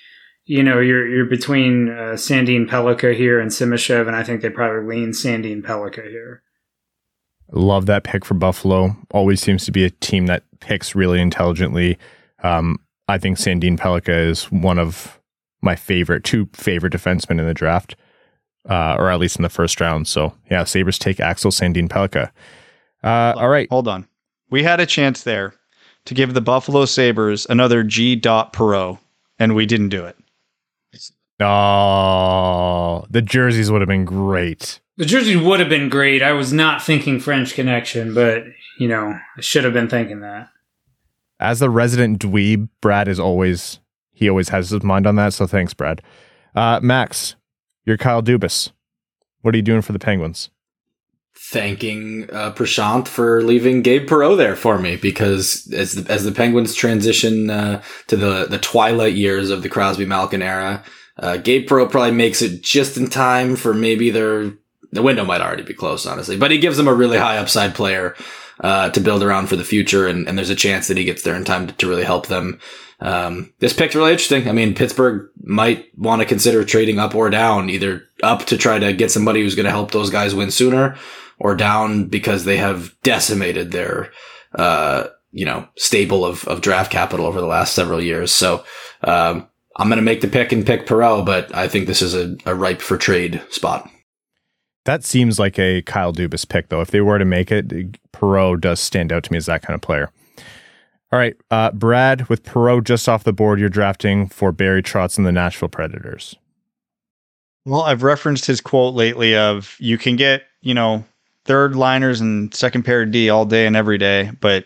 [0.46, 4.50] you know, you're you're between uh, Sandin Pellikka here and Simashev, and I think they
[4.50, 6.44] probably lean Sandin Pellikka here.
[7.52, 8.96] Love that pick for Buffalo.
[9.12, 11.98] Always seems to be a team that picks really intelligently.
[12.44, 15.20] Um, I think Sandin Pellikka is one of
[15.62, 17.96] my favorite, two favorite defensemen in the draft,
[18.70, 20.08] uh, or at least in the first round.
[20.08, 22.32] So yeah, Sabres take Axel Sandin Pellikka.
[23.04, 23.68] Uh, all right.
[23.70, 24.08] Hold on.
[24.50, 25.54] We had a chance there
[26.06, 28.16] to give the Buffalo Sabres another G.
[28.16, 29.00] Dot Perreault,
[29.38, 30.16] and we didn't do it.
[31.42, 34.80] Oh, the jerseys would have been great.
[34.98, 36.22] The jersey would have been great.
[36.22, 38.44] I was not thinking French Connection, but
[38.78, 40.50] you know, I should have been thinking that.
[41.40, 43.80] As the resident dweeb, Brad is always
[44.12, 45.34] he always has his mind on that.
[45.34, 46.02] So thanks, Brad.
[46.54, 47.36] Uh, Max,
[47.90, 48.72] you're Kyle Dubas.
[49.42, 50.50] What are you doing for the Penguins?
[51.36, 56.32] Thanking uh, Prashanth for leaving Gabe Perreault there for me because as the, as the
[56.32, 60.84] Penguins transition uh, to the the twilight years of the Crosby Malkin era,
[61.18, 64.52] uh, Gabe Perreault probably makes it just in time for maybe their
[64.92, 67.74] the window might already be closed, honestly, but he gives them a really high upside
[67.74, 68.16] player
[68.62, 71.24] uh, to build around for the future, and, and there's a chance that he gets
[71.24, 72.60] there in time to, to really help them
[73.02, 74.48] um, this pick's really interesting.
[74.48, 78.80] I mean, Pittsburgh might want to consider trading up or down, either up to try
[78.80, 80.98] to get somebody who's going to help those guys win sooner,
[81.40, 84.12] or down because they have decimated their,
[84.56, 88.32] uh, you know, stable of, of draft capital over the last several years.
[88.32, 88.64] So,
[89.04, 92.14] um, I'm going to make the pick and pick Perreault, but I think this is
[92.14, 93.90] a, a ripe for trade spot.
[94.84, 96.82] That seems like a Kyle Dubas pick, though.
[96.82, 97.70] If they were to make it,
[98.12, 100.12] Perreault does stand out to me as that kind of player.
[101.12, 105.18] All right, uh, Brad, with Perreault just off the board, you're drafting for Barry Trotz
[105.18, 106.36] and the Nashville Predators.
[107.66, 111.04] Well, I've referenced his quote lately of you can get, you know,
[111.46, 114.66] third liners and second pair D all day and every day, but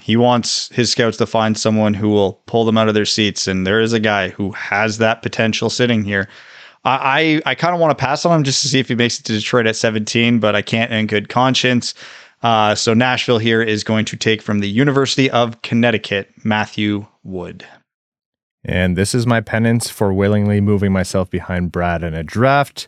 [0.00, 3.46] He wants his scouts to find someone who will pull them out of their seats.
[3.46, 6.28] And there is a guy who has that potential sitting here.
[6.84, 8.94] I, I, I kind of want to pass on him just to see if he
[8.94, 11.94] makes it to Detroit at 17, but I can't in good conscience.
[12.44, 17.66] Uh, so Nashville here is going to take from the University of Connecticut, Matthew Wood.
[18.62, 22.86] And this is my penance for willingly moving myself behind Brad in a draft.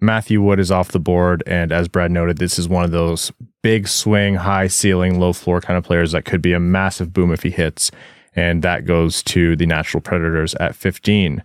[0.00, 1.44] Matthew Wood is off the board.
[1.46, 3.30] And as Brad noted, this is one of those
[3.62, 7.32] big swing, high ceiling, low floor kind of players that could be a massive boom
[7.32, 7.92] if he hits.
[8.34, 11.44] And that goes to the Natural Predators at 15.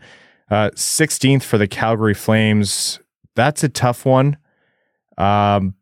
[0.50, 3.00] Uh, 16th for the Calgary Flames.
[3.36, 4.38] That's a tough one.
[5.16, 5.76] Um,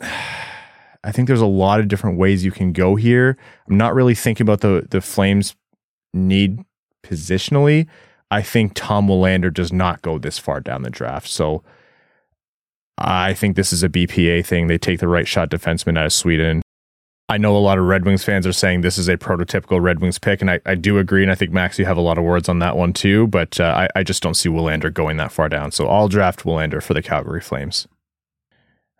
[1.04, 3.36] I think there's a lot of different ways you can go here.
[3.68, 5.54] I'm not really thinking about the the Flames
[6.12, 6.64] need
[7.04, 7.86] positionally.
[8.30, 11.28] I think Tom Willander does not go this far down the draft.
[11.28, 11.62] So
[12.98, 14.66] I think this is a BPA thing.
[14.66, 16.62] They take the right shot defenseman out of Sweden.
[17.30, 20.00] I know a lot of Red Wings fans are saying this is a prototypical Red
[20.00, 21.22] Wings pick, and I, I do agree.
[21.22, 23.26] And I think Max, you have a lot of words on that one too.
[23.26, 25.70] But uh, I, I just don't see Willander going that far down.
[25.70, 27.86] So I'll draft Willander for the Calgary Flames.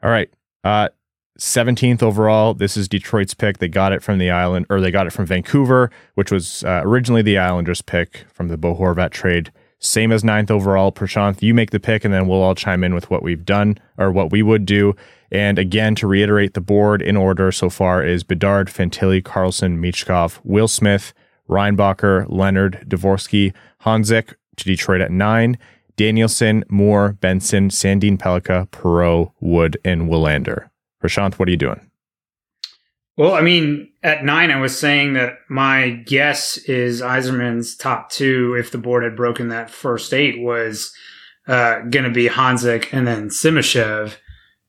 [0.03, 0.31] All right.
[0.63, 0.91] Uh,
[1.39, 2.53] 17th overall.
[2.53, 3.59] This is Detroit's pick.
[3.59, 6.81] They got it from the island, or they got it from Vancouver, which was uh,
[6.85, 9.53] originally the Islanders' pick from the Bo Horvat trade.
[9.79, 10.91] Same as ninth overall.
[10.91, 13.79] Prashanth, you make the pick, and then we'll all chime in with what we've done
[13.97, 14.97] or what we would do.
[15.31, 20.41] And again, to reiterate, the board in order so far is Bedard, Fantilli, Carlsson, Michkov,
[20.43, 21.15] Will Smith,
[21.49, 25.57] Reinbacher, Leonard, Dvorsky, Honzek to Detroit at nine,
[25.97, 30.71] Danielson, Moore, Benson, Sandin Pellikka, Perreault, Wood, and Willander.
[31.03, 31.81] Prashanth, what are you doing?
[33.17, 38.55] Well, I mean, at nine, I was saying that my guess is Yzerman's top two,
[38.55, 40.95] if the board had broken that first eight, was
[41.49, 44.17] uh, going to be Honzek and then Simashev.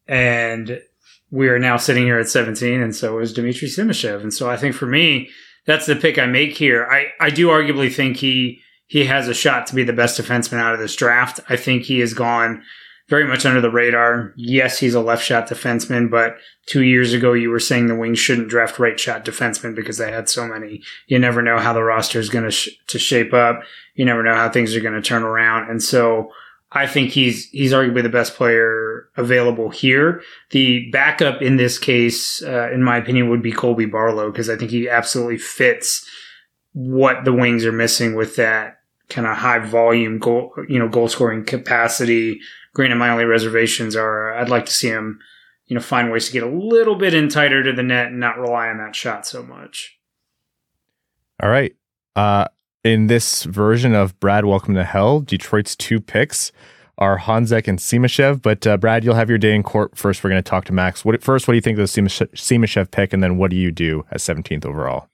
[0.08, 0.82] And
[1.30, 4.22] we are now sitting here at 17, and so is Dmitri Simashev.
[4.22, 5.30] And so I think for me,
[5.68, 6.88] that's the pick I make here.
[6.90, 10.58] I, I do arguably think he he has a shot to be the best defenseman
[10.58, 11.40] out of this draft.
[11.48, 12.64] I think he has gone
[13.10, 14.34] very much under the radar.
[14.38, 18.20] Yes, he's a left shot defenseman, but two years ago you were saying the Wings
[18.20, 20.84] shouldn't draft right shot defensemen because they had so many.
[21.08, 23.62] You never know how the roster is going to sh- to shape up.
[23.96, 26.32] You never know how things are going to turn around, and so
[26.72, 30.22] I think he's he's arguably the best player available here.
[30.52, 34.56] The backup in this case, uh, in my opinion, would be Colby Barlow because I
[34.56, 36.08] think he absolutely fits
[36.74, 38.78] what the Wings are missing with that
[39.10, 42.40] kind of high volume goal, you know, goal scoring capacity
[42.80, 45.20] Granted, my only reservations are I'd like to see him,
[45.66, 48.22] you know, find ways to get a little bit in tighter to the net and
[48.22, 50.00] not rely on that shot so much.
[51.44, 51.76] All right.
[52.16, 52.46] Uh,
[52.86, 56.54] in this version of Brad Welcome to Hell, Detroit's two picks
[56.98, 58.42] are Honzek and Simashev.
[58.42, 60.24] But uh, Brad, you'll have your day in court first.
[60.24, 61.04] We're going to talk to Max.
[61.04, 63.12] What, first, what do you think of the Simashev pick?
[63.12, 65.10] And then what do you do at 17th overall?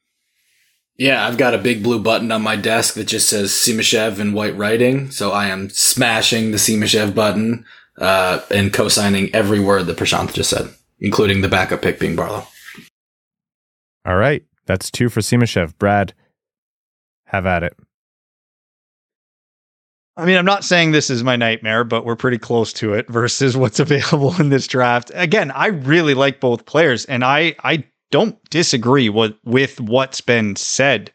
[0.98, 4.34] Yeah, I've got a big blue button on my desk that just says Simashev in
[4.34, 5.12] white writing.
[5.12, 7.66] So I am smashing the Simashev button
[7.98, 12.48] uh, and co-signing every word that Prashanth just said, including the backup pick being Barlow.
[14.06, 14.44] All right.
[14.68, 15.78] That's two for Simashev.
[15.78, 16.14] Brad,
[17.26, 17.76] have at it.
[20.18, 23.08] I mean, I'm not saying this is my nightmare, but we're pretty close to it
[23.10, 25.12] versus what's available in this draft.
[25.14, 27.84] Again, I really like both players, and I I
[28.16, 31.12] don't disagree with, with what's been said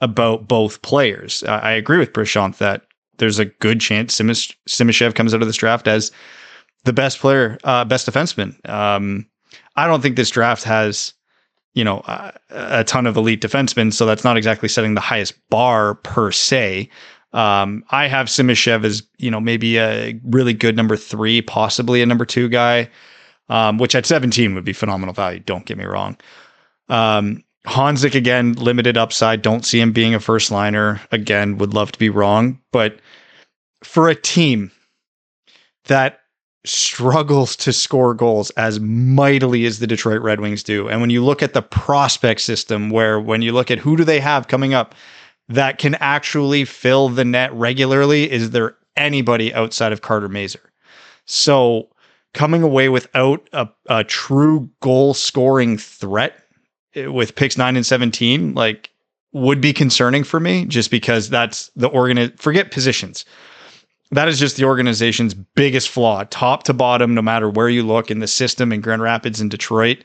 [0.00, 1.44] about both players.
[1.44, 2.86] I agree with Prashanth that
[3.18, 6.10] there's a good chance Simis- Simashev comes out of this draft as
[6.86, 8.66] the best player, uh, best defenseman.
[8.66, 9.26] Um,
[9.76, 11.12] I don't think this draft has,
[11.74, 15.34] you know, uh, a ton of elite defensemen, so that's not exactly setting the highest
[15.50, 16.88] bar per se.
[17.34, 22.06] Um, I have Simashev as, you know, maybe a really good number three, possibly a
[22.06, 22.88] number two guy
[23.48, 25.40] um, which at 17 would be phenomenal value.
[25.40, 26.16] Don't get me wrong.
[26.88, 29.42] Um, Honzek again, limited upside.
[29.42, 31.00] Don't see him being a first liner.
[31.12, 32.98] Again, would love to be wrong, but
[33.82, 34.70] for a team
[35.84, 36.20] that
[36.64, 41.24] struggles to score goals as mightily as the Detroit Red Wings do, and when you
[41.24, 44.74] look at the prospect system, where when you look at who do they have coming
[44.74, 44.94] up
[45.48, 50.72] that can actually fill the net regularly, is there anybody outside of Carter Mazur?
[51.26, 51.88] So
[52.34, 56.42] coming away without a, a true goal scoring threat
[56.94, 58.90] eh, with picks nine and 17, like
[59.32, 63.24] would be concerning for me just because that's the organ forget positions.
[64.10, 68.10] That is just the organization's biggest flaw, top to bottom, no matter where you look
[68.10, 70.02] in the system in Grand Rapids and Detroit.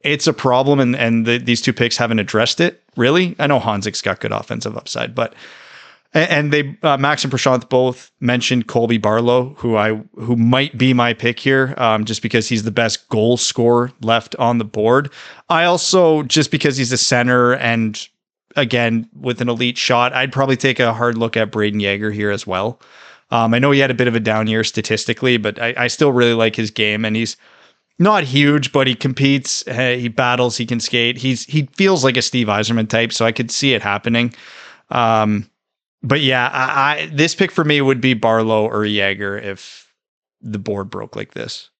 [0.00, 3.34] It's a problem, and and the, these two picks haven't addressed it really.
[3.38, 5.34] I know Honzek's got good offensive upside, but
[6.14, 10.94] and they uh, Max and Prashanth both mentioned Colby Barlow, who I who might be
[10.94, 15.12] my pick here, um, just because he's the best goal scorer left on the board.
[15.48, 18.08] I also just because he's a center and
[18.56, 22.30] again with an elite shot, I'd probably take a hard look at Brayden Yager here
[22.30, 22.80] as well.
[23.30, 25.86] Um, I know he had a bit of a down year statistically, but I, I
[25.88, 27.36] still really like his game, and he's
[27.98, 29.64] not huge, but he competes.
[29.64, 30.56] He battles.
[30.56, 31.16] He can skate.
[31.16, 34.32] He's he feels like a Steve Yzerman type, so I could see it happening.
[34.90, 35.50] Um,
[36.06, 39.92] but yeah, I, I, this pick for me would be Barlow or Yager if
[40.40, 41.70] the board broke like this.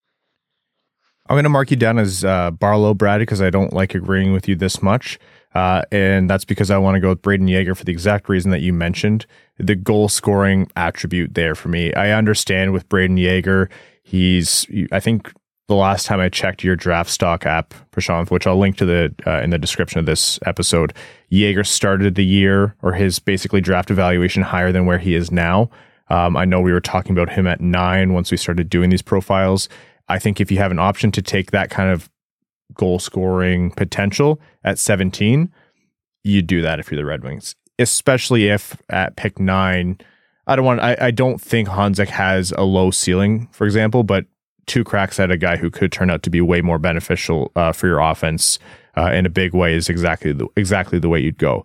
[1.29, 4.33] I'm going to mark you down as uh, Barlow, Brad, because I don't like agreeing
[4.33, 5.19] with you this much.
[5.55, 8.51] Uh, and that's because I want to go with Brayden Yager for the exact reason
[8.51, 9.27] that you mentioned
[9.59, 11.95] the goal scoring attribute there for me.
[11.95, 13.71] I understand with Brayden Yager,
[14.03, 15.33] he's, I think
[15.69, 19.15] the last time I checked your draft stock app, Prashanth, which I'll link to the
[19.27, 20.93] uh, in the description of this episode,
[21.29, 25.71] Yager started the year or his basically draft evaluation higher than where he is now.
[26.09, 29.03] Um, I know we were talking about him at nine once we started doing these
[29.03, 29.69] profiles.
[30.09, 32.09] I think if you have an option to take that kind of
[32.75, 35.53] goal scoring potential at 17,
[36.23, 39.99] you do that if you're the Red Wings, especially if at pick nine.
[40.47, 40.81] I don't want.
[40.81, 44.27] I, I don't think Honzek has a low ceiling, for example, but
[44.67, 47.73] two cracks at a guy who could turn out to be way more beneficial uh,
[47.73, 48.59] for your offense
[48.97, 51.65] uh, in a big way is exactly the, exactly the way you'd go.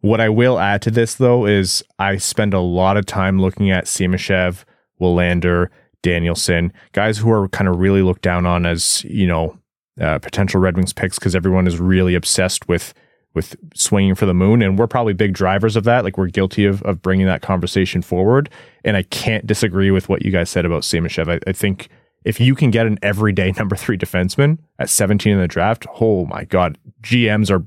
[0.00, 3.70] What I will add to this though is I spend a lot of time looking
[3.70, 4.64] at Simashev,
[5.00, 5.68] Willander,
[6.02, 9.58] Danielson, guys who are kind of really looked down on as you know
[10.00, 12.94] uh, potential Red Wings picks because everyone is really obsessed with
[13.34, 16.04] with swinging for the moon, and we're probably big drivers of that.
[16.04, 18.48] Like we're guilty of of bringing that conversation forward,
[18.84, 21.28] and I can't disagree with what you guys said about Simashev.
[21.28, 21.88] I, I think
[22.24, 26.26] if you can get an everyday number three defenseman at 17 in the draft, oh
[26.26, 27.66] my God, GMs are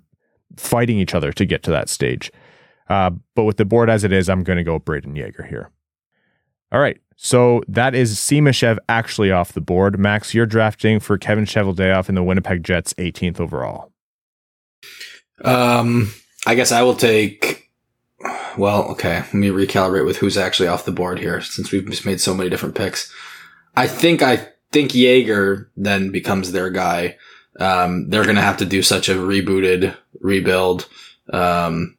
[0.57, 2.31] fighting each other to get to that stage.
[2.89, 5.71] Uh, but with the board as it is, I'm going to go Brayden Yager here.
[6.71, 6.99] All right.
[7.15, 9.99] So that is Simashev actually off the board.
[9.99, 13.91] Max, you're drafting for Kevin Cheveldayoff in the Winnipeg Jets 18th overall.
[15.43, 16.11] Um,
[16.45, 17.69] I guess I will take.
[18.57, 19.19] Well, okay.
[19.19, 22.33] Let me recalibrate with who's actually off the board here since we've just made so
[22.33, 23.13] many different picks.
[23.75, 27.17] I think I think Yager then becomes their guy.
[27.59, 30.87] Um, they're going to have to do such a rebooted rebuild.
[31.31, 31.97] Um,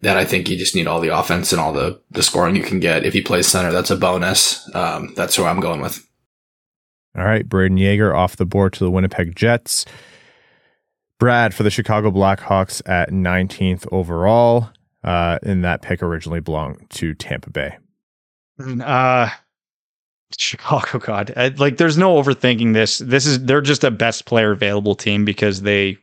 [0.00, 2.62] that I think you just need all the offense and all the, the scoring you
[2.62, 3.04] can get.
[3.04, 4.68] If he plays center, that's a bonus.
[4.74, 6.06] Um, that's who I'm going with.
[7.16, 7.48] All right.
[7.48, 9.84] Brayden Yager off the board to the Winnipeg Jets.
[11.18, 14.70] Brad for the Chicago Blackhawks at 19th overall.
[15.02, 17.76] Uh, and that pick originally belonged to Tampa Bay.
[18.60, 19.30] Uh,
[20.36, 22.98] Chicago, God, I, like there's no overthinking this.
[22.98, 25.98] This is they're just a best player available team because they,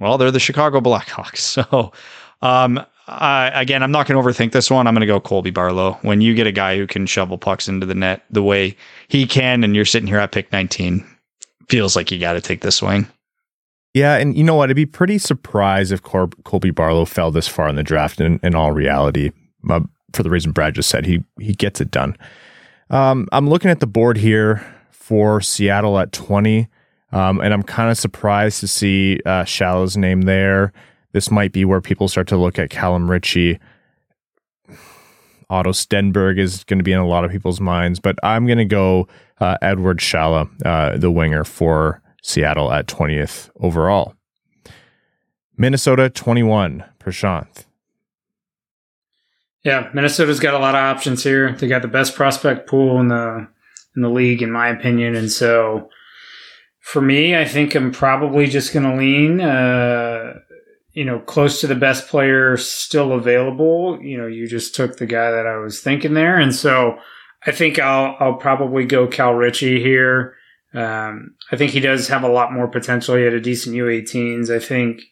[0.00, 1.38] well, they're the Chicago Blackhawks.
[1.70, 1.92] So,
[2.40, 4.86] um, I, again, I'm not going to overthink this one.
[4.86, 5.98] I'm going to go Colby Barlow.
[6.02, 8.76] When you get a guy who can shovel pucks into the net the way
[9.08, 11.04] he can, and you're sitting here at pick 19,
[11.68, 13.06] feels like you got to take this swing.
[13.94, 14.70] Yeah, and you know what?
[14.70, 18.20] I'd be pretty surprised if Col- Colby Barlow fell this far in the draft.
[18.20, 19.32] In, in all reality,
[19.68, 19.80] uh,
[20.14, 22.16] for the reason Brad just said, he he gets it done.
[22.92, 26.68] Um, I'm looking at the board here for Seattle at 20,
[27.10, 30.74] um, and I'm kind of surprised to see uh, Sale's name there.
[31.12, 33.58] This might be where people start to look at Calum Ritchie.
[35.48, 38.58] Otto Stenberg is going to be in a lot of people's minds, but I'm going
[38.58, 39.08] to go
[39.40, 44.14] uh, Eduard Sale, uh, the winger for Seattle at 20th overall.
[45.56, 47.64] Minnesota 21, Prashanth.
[49.64, 51.52] Yeah, Minnesota's got a lot of options here.
[51.52, 53.48] They got the best prospect pool in the
[53.94, 55.90] in the league, in my opinion, and so
[56.82, 60.34] for me, I think I'm probably just going to lean, uh,
[60.92, 63.98] you know, close to the best player still available.
[64.02, 66.98] You know, you just took the guy that I was thinking there, and so
[67.46, 70.34] I think I'll I'll probably go Cal Ritchie here.
[70.74, 73.16] Um, I think he does have a lot more potential.
[73.16, 74.50] He had a decent U18s.
[74.50, 75.02] I think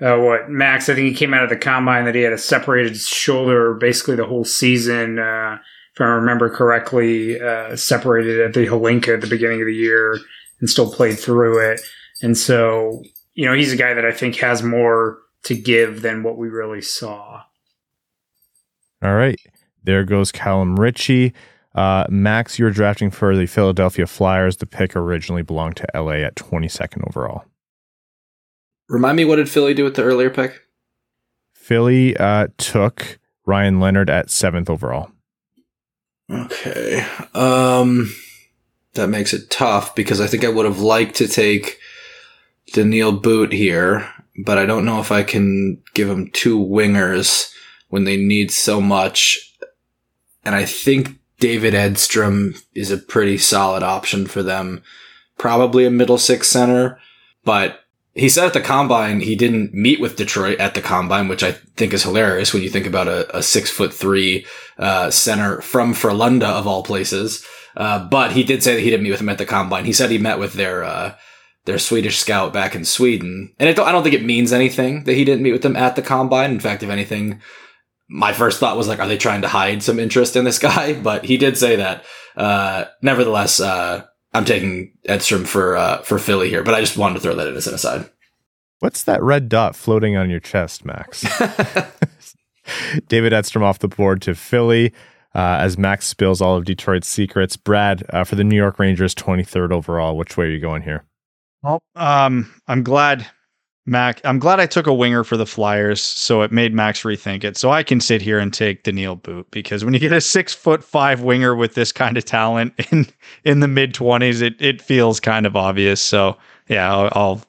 [0.00, 0.88] uh, what Max?
[0.88, 4.16] I think he came out of the combine that he had a separated shoulder basically
[4.16, 5.18] the whole season.
[5.18, 5.58] Uh,
[5.94, 10.18] if I remember correctly, uh, separated at the Hlinka at the beginning of the year
[10.60, 11.80] and still played through it.
[12.22, 13.02] And so,
[13.34, 16.48] you know, he's a guy that I think has more to give than what we
[16.48, 17.42] really saw.
[19.02, 19.40] All right.
[19.84, 21.32] There goes Calum Ritchie.
[21.74, 24.58] Uh, Max, you're drafting for the Philadelphia Flyers.
[24.58, 27.44] The pick originally belonged to LA at 22nd overall.
[28.88, 30.62] Remind me, what did Philly do with the earlier pick?
[31.54, 35.10] Philly uh, took Ryan Leonard at seventh overall.
[36.30, 37.06] Okay.
[37.34, 38.14] Um,
[38.94, 41.78] that makes it tough because I think I would have liked to take
[42.72, 44.08] Daniil But here,
[44.44, 47.52] but I don't know if I can give him two wingers
[47.88, 49.54] when they need so much.
[50.44, 54.82] And I think David Edstrom is a pretty solid option for them.
[55.38, 56.98] Probably a middle six center,
[57.44, 57.80] but
[58.16, 61.52] he said at the combine he didn't meet with Detroit at the combine, which I
[61.52, 64.46] think is hilarious when you think about a, a six foot three
[64.78, 67.44] uh, center from Frölunda of all places.
[67.76, 69.84] Uh, but he did say that he didn't meet with him at the combine.
[69.84, 71.14] He said he met with their uh,
[71.66, 75.04] their Swedish scout back in Sweden, and I don't, I don't think it means anything
[75.04, 76.52] that he didn't meet with them at the combine.
[76.52, 77.42] In fact, if anything,
[78.08, 80.94] my first thought was like, are they trying to hide some interest in this guy?
[81.02, 82.04] But he did say that.
[82.34, 84.06] Uh, nevertheless, uh,
[84.36, 87.48] I'm taking Edstrom for uh, for Philly here, but I just wanted to throw that
[87.48, 88.10] in as an aside.
[88.80, 91.24] What's that red dot floating on your chest, Max?
[93.08, 94.92] David Edstrom off the board to Philly
[95.34, 97.56] uh, as Max spills all of Detroit's secrets.
[97.56, 100.18] Brad, uh, for the New York Rangers, 23rd overall.
[100.18, 101.04] Which way are you going here?
[101.62, 103.26] Well, um, I'm glad
[103.86, 104.20] Mac.
[104.24, 107.56] I'm glad I took a winger for the Flyers, so it made Max rethink it.
[107.56, 110.52] So I can sit here and take Daniil But because when you get a six
[110.52, 113.06] foot five winger with this kind of talent in
[113.44, 116.00] in the mid twenties, it it feels kind of obvious.
[116.00, 116.36] So
[116.68, 117.42] yeah, I'll I'll,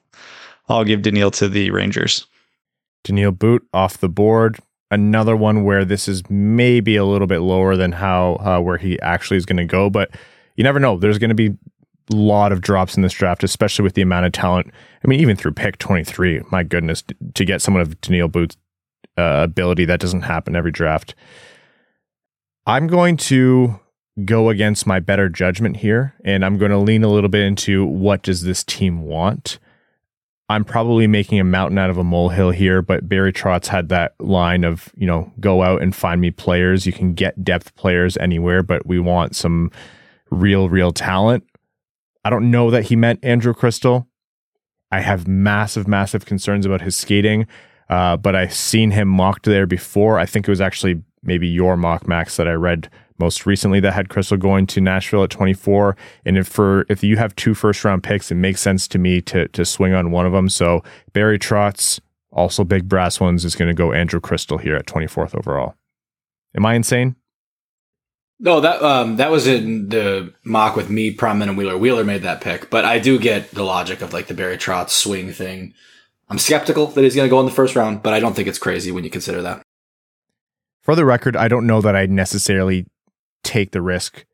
[0.68, 2.26] I'll give Daniil to the Rangers.
[3.04, 4.58] Daniil But off the board.
[4.90, 8.98] Another one where this is maybe a little bit lower than how uh, where he
[9.00, 10.10] actually is going to go, but
[10.56, 10.96] you never know.
[10.96, 11.54] There's going to be
[12.10, 14.70] lot of drops in this draft, especially with the amount of talent.
[15.04, 17.04] I mean, even through pick 23, my goodness,
[17.34, 18.56] to get someone of Daniil But's
[19.16, 21.14] uh, ability, that doesn't happen every draft.
[22.66, 23.80] I'm going to
[24.24, 27.84] go against my better judgment here, and I'm going to lean a little bit into
[27.84, 29.58] what does this team want.
[30.50, 34.14] I'm probably making a mountain out of a molehill here, but Barry Trotz had that
[34.18, 36.86] line of, you know, go out and find me players.
[36.86, 39.70] You can get depth players anywhere, but we want some
[40.30, 41.44] real, real talent.
[42.24, 44.06] I don't know that he meant Andrew Cristall.
[44.90, 47.46] I have massive, massive concerns about his skating,
[47.90, 50.18] uh, but I've seen him mocked there before.
[50.18, 52.88] I think it was actually maybe your mock max that I read
[53.18, 55.96] most recently that had Cristall going to Nashville at 24.
[56.24, 59.20] And if for if you have two first round picks, it makes sense to me
[59.22, 60.48] to to swing on one of them.
[60.48, 62.00] So Barry Trotz,
[62.30, 65.74] also big brass ones, is going to go Andrew Cristall here at 24th overall.
[66.54, 67.16] Am I insane?
[68.40, 71.76] No, that um, that was in the mock with me, Pronman and Wheeler.
[71.76, 74.90] Wheeler made that pick, but I do get the logic of like the Barry Trotz
[74.90, 75.74] swing thing.
[76.28, 78.48] I'm skeptical that he's going to go in the first round, but I don't think
[78.48, 79.62] it's crazy when you consider that.
[80.82, 82.86] For the record, I don't know that I necessarily
[83.42, 84.24] take the risk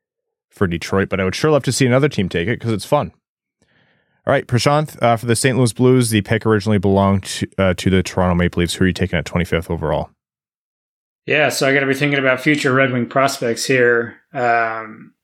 [0.51, 2.85] for Detroit, but I would sure love to see another team take it because it's
[2.85, 3.13] fun.
[4.27, 5.57] All right, Prashanth, uh, for the St.
[5.57, 8.75] Louis Blues, the pick originally belonged to, uh, to the Toronto Maple Leafs.
[8.75, 10.11] Who are you taking at 25th overall?
[11.27, 14.21] Yeah, so I got to be thinking about future Red Wing prospects here.
[14.33, 15.15] Um,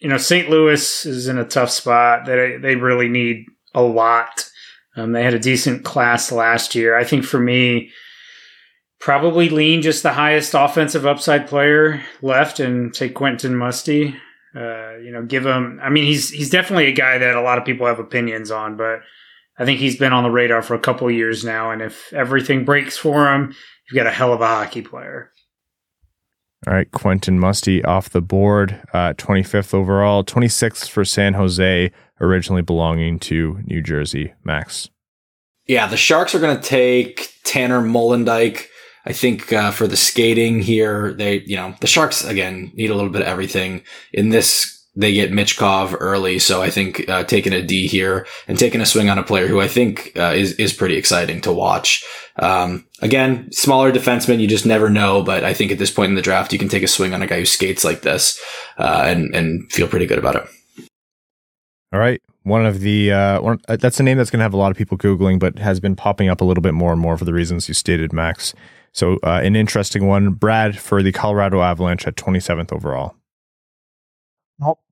[0.00, 0.48] you know, St.
[0.48, 2.24] Louis is in a tough spot.
[2.24, 4.50] They they really need a lot.
[4.96, 6.96] Um, they had a decent class last year.
[6.96, 7.90] I think for me,
[8.98, 14.16] probably lean just the highest offensive upside player left and take Quentin Musty.
[14.54, 15.78] Uh, you know, give him.
[15.82, 18.78] I mean, he's he's definitely a guy that a lot of people have opinions on,
[18.78, 19.00] but
[19.58, 21.70] I think he's been on the radar for a couple years now.
[21.70, 23.54] And if everything breaks for him,
[23.88, 25.30] you've got a hell of a hockey player.
[26.66, 31.90] All right, Quentin Musty off the board, uh, 25th overall, 26th for San Jose,
[32.20, 34.34] originally belonging to New Jersey.
[34.44, 34.90] Max.
[35.66, 38.66] Yeah, the Sharks are going to take Tanner Molendyk.
[39.06, 42.94] I think uh, for the skating here, they, you know, the Sharks again need a
[42.94, 43.82] little bit of everything.
[44.12, 46.38] In this they get Michkov early.
[46.38, 49.46] So I think uh, taking a D here and taking a swing on a player
[49.46, 52.04] who I think uh, is is pretty exciting to watch.
[52.36, 55.22] Um, again, smaller defenseman, you just never know.
[55.22, 57.22] But I think at this point in the draft, you can take a swing on
[57.22, 58.40] a guy who skates like this
[58.78, 60.46] uh, and and feel pretty good about it.
[61.92, 62.20] All right.
[62.42, 64.70] One of the uh, one, uh, that's a name that's going to have a lot
[64.70, 67.24] of people googling, but has been popping up a little bit more and more for
[67.24, 68.54] the reasons you stated, Max.
[68.92, 73.14] So uh, an interesting one, Brad for the Colorado Avalanche at 27th overall.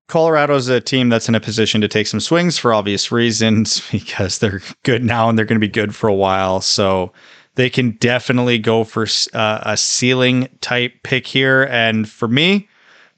[0.09, 4.39] Colorado's a team that's in a position to take some swings for obvious reasons because
[4.39, 6.61] they're good now and they're going to be good for a while.
[6.61, 7.13] So
[7.55, 11.65] they can definitely go for uh, a ceiling type pick here.
[11.71, 12.69] And for me,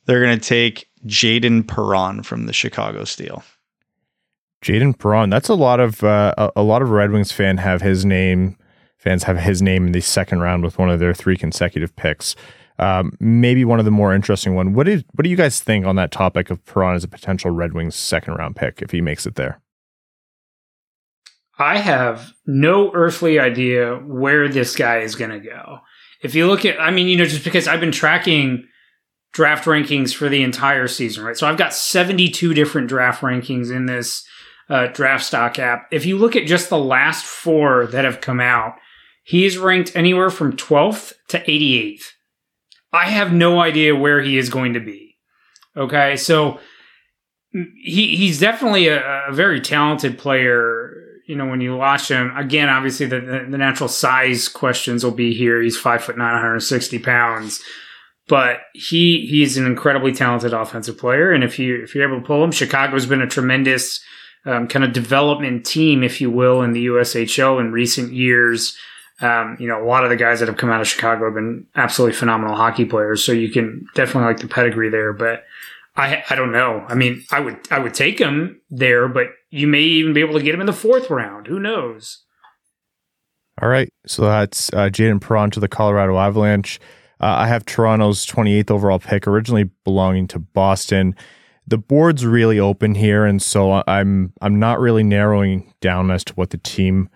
[0.07, 3.43] they're going to take Jayden Perron from the Chicago Steel.
[4.63, 8.05] Jayden Perron, that's a lot of uh, a lot of Red Wings fan have his
[8.05, 8.57] name.
[8.99, 12.37] Fans have his name in the second round with one of their three consecutive picks.
[12.81, 14.73] Um, maybe one of the more interesting one.
[14.73, 17.51] What did what do you guys think on that topic of Perron as a potential
[17.51, 19.61] Red Wings second round pick if he makes it there?
[21.59, 25.81] I have no earthly idea where this guy is going to go.
[26.23, 28.67] If you look at, I mean, you know, just because I've been tracking
[29.35, 31.37] draft rankings for the entire season, right?
[31.37, 34.27] So I've got 72 different draft rankings in this
[34.71, 35.87] uh, draft stock app.
[35.93, 38.77] If you look at just the last four that have come out,
[39.23, 42.05] he's ranked anywhere from 12th to 88th
[42.93, 45.17] I have no idea where he is going to be.
[45.77, 46.59] Okay, so
[47.53, 50.97] he he's definitely a, a very talented player.
[51.27, 55.13] You know, when you watch him again, obviously the, the, the natural size questions will
[55.13, 55.63] be here.
[55.63, 57.63] He's five foot nine, 160 pounds,
[58.27, 61.31] but he he's an incredibly talented offensive player.
[61.31, 64.01] And if you if you're able to pull him, Chicago's been a tremendous
[64.45, 68.77] um, kind of development team, if you will, in the USHL in recent years.
[69.21, 71.35] Um, you know, a lot of the guys that have come out of Chicago have
[71.35, 73.25] been absolutely phenomenal hockey players.
[73.25, 75.45] So you can definitely like the pedigree there, but
[75.97, 76.85] I I don't know.
[76.89, 80.35] I mean, I would I would take him there, but you may even be able
[80.35, 81.47] to get him in the fourth round.
[81.47, 82.25] Who knows?
[83.61, 86.81] All right, so that's uh, Jayden Perron to the Colorado Avalanche.
[87.21, 91.15] Uh, I have Toronto's 28th overall pick, originally belonging to Boston.
[91.67, 96.33] The board's really open here, and so I'm I'm not really narrowing down as to
[96.35, 97.11] what the team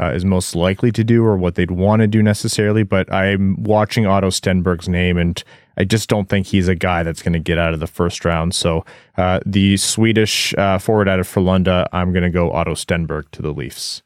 [0.00, 2.82] uh, is most likely to do or what they'd want to do necessarily.
[2.82, 5.42] But I'm watching Otto Stenberg's name, and
[5.76, 8.24] I just don't think he's a guy that's going to get out of the first
[8.24, 8.54] round.
[8.54, 8.84] So
[9.16, 13.42] uh, the Swedish uh, forward out of Frölunda, I'm going to go Otto Stenberg to
[13.42, 14.02] the Leafs.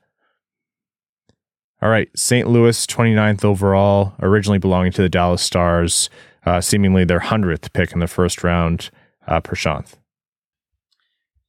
[1.80, 2.49] All right, St.
[2.49, 6.09] Louis, 29th overall, originally belonging to the Dallas Stars,
[6.47, 8.90] uh, seemingly their 100th pick in the first round,
[9.26, 9.95] uh, Prashanth.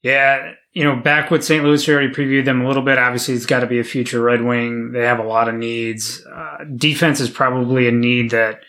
[0.06, 1.64] Yeah, you know, back with St.
[1.64, 3.00] Louis, we already previewed them a little bit.
[3.00, 4.92] Obviously, it's got to be a future Red Wing.
[4.92, 6.24] They have a lot of needs.
[6.32, 8.60] Uh, defense is probably a need that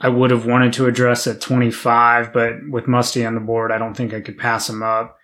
[0.00, 3.76] I would have wanted to address at 25, but with Musty on the board, I
[3.76, 5.18] don't think I could pass him up.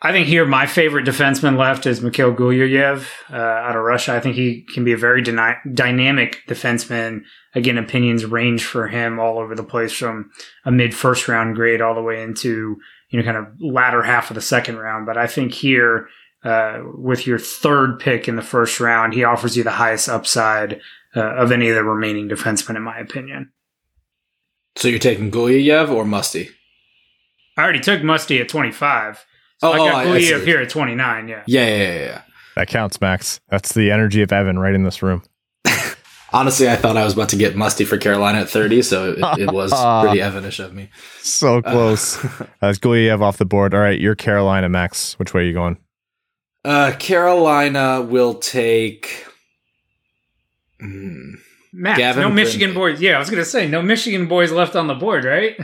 [0.00, 4.14] I think here my favorite defenseman left is Mikhail Gulyayev uh, out of Russia.
[4.14, 7.24] I think he can be a very dyna- dynamic defenseman.
[7.54, 10.30] Again, opinions range for him all over the place from
[10.64, 12.78] a mid first round grade all the way into
[13.14, 15.06] you know, kind of latter half of the second round.
[15.06, 16.08] But I think here,
[16.42, 20.80] uh, with your third pick in the first round, he offers you the highest upside
[21.14, 23.52] uh, of any of the remaining defensemen, in my opinion.
[24.74, 26.50] So you're taking Gulyayev or Musty?
[27.56, 29.24] I already took Musty at 25.
[29.60, 31.44] So Oh, I oh, got I- I Gulyayev here at 29, yeah.
[31.46, 32.22] Yeah, yeah, yeah, yeah.
[32.56, 33.38] That counts, Max.
[33.48, 35.22] That's the energy of Evan right in this room.
[36.34, 39.18] Honestly, I thought I was about to get Musty for Carolina at 30, so it,
[39.38, 39.70] it was
[40.02, 40.90] pretty Evanish of me.
[41.20, 42.16] So close.
[42.60, 43.72] That's Gulyayev off the board.
[43.72, 45.16] All right, you're Carolina, Max.
[45.16, 45.78] Which way are you going?
[46.64, 49.24] Uh, Carolina will take.
[50.80, 51.34] Hmm.
[51.72, 52.92] Matt, Gavin no Michigan Brindley.
[52.94, 53.00] boys.
[53.00, 55.56] Yeah, I was going to say, no Michigan boys left on the board, right?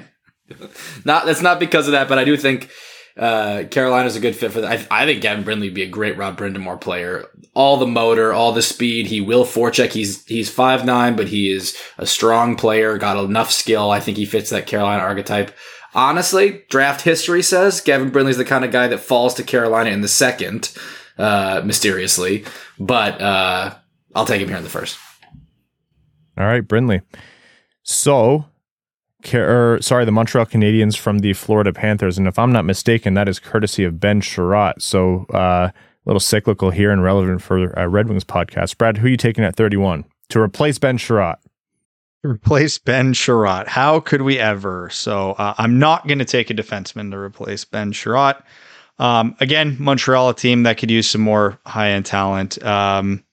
[1.05, 2.71] Not that's not because of that, but I do think
[3.17, 4.87] uh, Carolina's a good fit for that.
[4.91, 7.27] I, I think Gavin Brindley would be a great Rod Brind'Amour player.
[7.55, 9.07] All the motor, all the speed.
[9.07, 9.91] He will forecheck.
[9.91, 12.97] He's he's five nine, but he is a strong player.
[12.99, 13.91] Got enough skill.
[13.91, 15.53] I think he fits that Carolina archetype.
[15.93, 20.03] Honestly, draft history says Gavin Brindley's the kind of guy that falls to Carolina in
[20.03, 20.73] the second,
[21.19, 22.45] uh, mysteriously.
[22.79, 23.75] But uh,
[24.15, 24.99] I'll take him here in the first.
[26.39, 27.03] All right, Brindley.
[27.83, 28.47] So,
[29.35, 33.29] Or, sorry, the Montreal Canadiens from the Florida Panthers, and if I'm not mistaken, that
[33.29, 34.81] is courtesy of Ben Chiarot.
[34.81, 35.73] So, uh, a
[36.07, 38.79] little cyclical here and relevant for uh, Red Wings podcast.
[38.79, 41.37] Brad, who are you taking at 31 to replace Ben Chiarot?
[42.23, 43.67] replace Ben Chiarot.
[43.67, 44.91] How could we ever?
[44.91, 48.43] So uh, I'm not going to take a defenseman to replace Ben Chiarot.
[48.99, 52.63] Um, again, Montreal, a team that could use some more high end talent.
[52.63, 53.25] Um,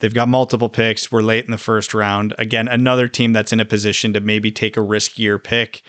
[0.00, 1.10] they've got multiple picks.
[1.10, 2.34] We're late in the first round.
[2.38, 5.82] Again, another team that's in a position to maybe take a riskier pick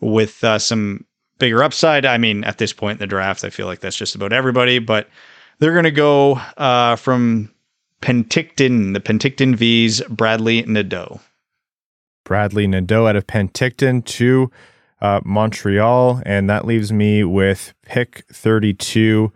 [0.00, 1.04] with uh, some
[1.38, 2.04] bigger upside.
[2.06, 4.78] I mean, at this point in the draft, I feel like that's just about everybody,
[4.78, 5.08] but
[5.58, 7.50] they're going to go uh, from
[8.00, 11.20] Penticton, the Penticton Vees, Bradly Nadeau.
[12.24, 14.50] Bradly Nadeau out of Penticton to
[15.00, 19.32] uh, Montreal, and that leaves me with pick 32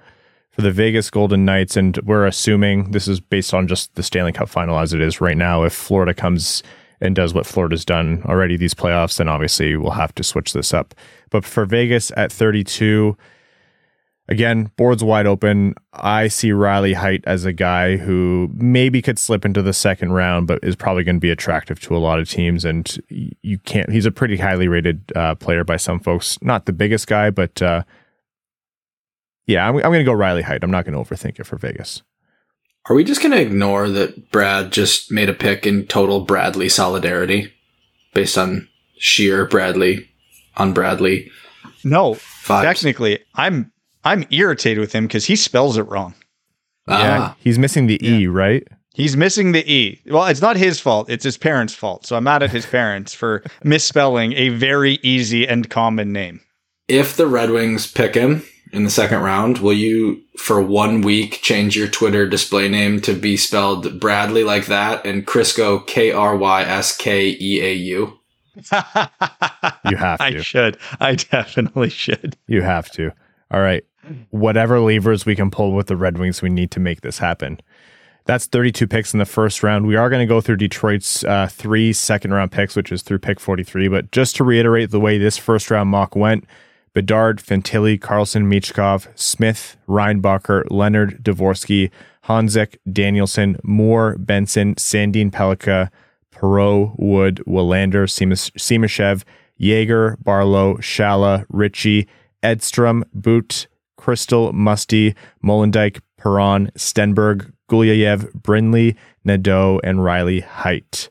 [0.56, 1.76] for the Vegas Golden Knights.
[1.76, 5.20] And we're assuming this is based on just the Stanley Cup final as it is
[5.20, 5.64] right now.
[5.64, 6.62] If Florida comes
[6.98, 10.72] and does what Florida's done already these playoffs, then obviously we'll have to switch this
[10.72, 10.94] up.
[11.28, 13.18] But for Vegas at 32,
[14.28, 15.74] again, board's wide open.
[15.92, 20.46] I see Riley Heidt as a guy who maybe could slip into the second round,
[20.46, 22.64] but is probably going to be attractive to a lot of teams.
[22.64, 22.98] And
[23.42, 26.38] you can't, he's a pretty highly rated uh, player by some folks.
[26.40, 27.82] Not the biggest guy, but uh,
[29.46, 30.62] yeah, I'm, I'm going to go Riley Heidt.
[30.64, 32.02] I'm not going to overthink it for Vegas.
[32.88, 36.68] Are we just going to ignore that Brad just made a pick in total Bradley
[36.68, 37.52] solidarity
[38.14, 38.68] based on
[38.98, 40.08] sheer Bradley
[40.56, 41.30] on Bradley
[41.84, 42.62] No, vibes?
[42.62, 43.72] technically, I'm
[44.04, 46.14] I'm irritated with him because he spells it wrong.
[46.88, 48.66] yeah, Ah, he's missing the E, right?
[48.94, 50.00] He's missing the E.
[50.06, 51.10] Well, it's not his fault.
[51.10, 52.06] It's his parents' fault.
[52.06, 56.40] So I'm mad at his parents for misspelling a very easy and common name.
[56.88, 61.40] if the Red Wings pick him in the second round, will you, for one week,
[61.42, 66.36] change your Twitter display name to be spelled Bradley like that and Crisco K R
[66.36, 68.18] Y S K E A U?
[69.88, 70.24] You have to.
[70.24, 70.78] I should.
[70.98, 72.36] I definitely should.
[72.48, 73.12] You have to.
[73.52, 73.84] All right.
[74.30, 77.60] Whatever levers we can pull with the Red Wings, we need to make this happen.
[78.24, 79.86] That's 32 picks in the first round.
[79.86, 83.20] We are going to go through Detroit's uh, three second round picks, which is through
[83.20, 83.86] pick 43.
[83.86, 86.44] But just to reiterate the way this first round mock went
[86.96, 91.90] Bedard, Fantilli, Carlsson, Michkov, Smith, Reinbacher, Leonard, Dvorsky,
[92.24, 95.90] Honzek, Danielson, Moore, Benson, Sandin Pellikka,
[96.34, 99.24] Perreault, Wood, Willander, Simashev,
[99.58, 102.08] Yager, Barlow, Sale, Ritchie,
[102.42, 103.66] Edstrom, But,
[104.00, 111.10] Cristall, Musty, Molendyk, Perron, Stenberg, Gulyayev, Brindley, Nadeau, and Riley Heidt.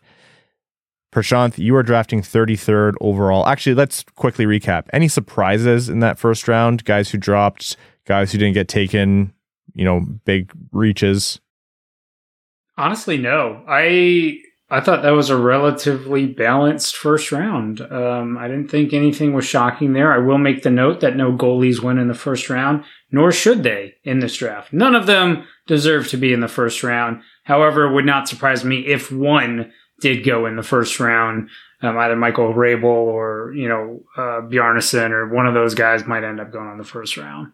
[1.15, 3.47] Prashanth, you are drafting 33rd overall.
[3.47, 4.87] Actually, let's quickly recap.
[4.91, 6.83] Any surprises in that first round?
[6.83, 9.33] Guys who dropped, guys who didn't get taken,
[9.73, 11.39] you know, big reaches?
[12.77, 13.63] Honestly, no.
[13.65, 14.39] I
[14.69, 17.79] I thought that was a relatively balanced first round.
[17.79, 20.11] Um, I didn't think anything was shocking there.
[20.11, 23.63] I will make the note that no goalies went in the first round, nor should
[23.63, 24.73] they in this draft.
[24.73, 27.21] None of them deserve to be in the first round.
[27.43, 29.71] However, it would not surprise me if one
[30.01, 31.49] did go in the first round.
[31.81, 36.23] Um, either Michael Hrabal or you know uh, Bjarnason or one of those guys might
[36.23, 37.51] end up going on the first round.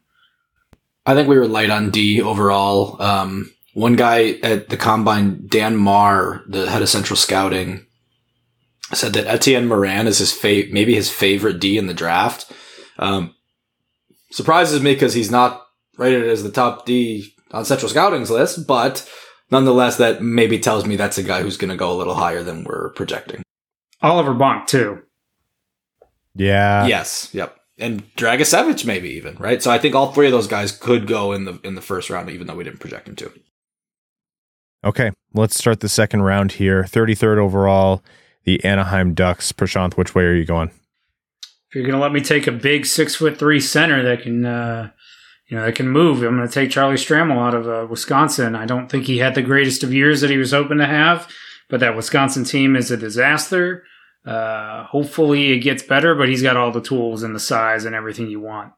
[1.06, 3.02] I think we were light on D overall.
[3.02, 7.86] Um, one guy at the combine, Dan Marr, the head of central scouting,
[8.94, 12.52] said that Etienne Morin is his fa- maybe his favorite D in the draft.
[13.00, 13.36] Um,
[14.32, 15.66] surprises me because he's not
[15.98, 19.10] rated as the top D on central scouting's list, but
[19.52, 22.44] nonetheless, that maybe tells me that's a guy who's going to go a little higher
[22.44, 23.44] than we're projecting.
[24.02, 25.04] Oliver Bonk too.
[26.36, 26.88] Yeah.
[26.88, 27.30] yes.
[27.34, 27.58] Yep.
[27.78, 29.62] And Dragicevic maybe even right.
[29.62, 32.10] So I think all three of those guys could go in the in the first
[32.10, 33.32] round, even though we didn't project them to.
[34.84, 36.84] Okay, let's start the second round here.
[36.84, 38.04] 33rd overall,
[38.44, 39.52] the Anaheim Ducks.
[39.52, 40.70] Prashanth, which way are you going?
[41.70, 44.46] If you're going to let me take a big six foot three center that can,
[44.46, 44.90] uh,
[45.52, 48.56] you know, that can move, I'm going to take Charlie Stramel out of uh, Wisconsin.
[48.56, 51.30] I don't think he had the greatest of years that he was hoping to have,
[51.68, 53.84] but that Wisconsin team is a disaster.
[54.26, 57.94] Uh, hopefully it gets better, but he's got all the tools and the size and
[57.94, 58.72] everything you want.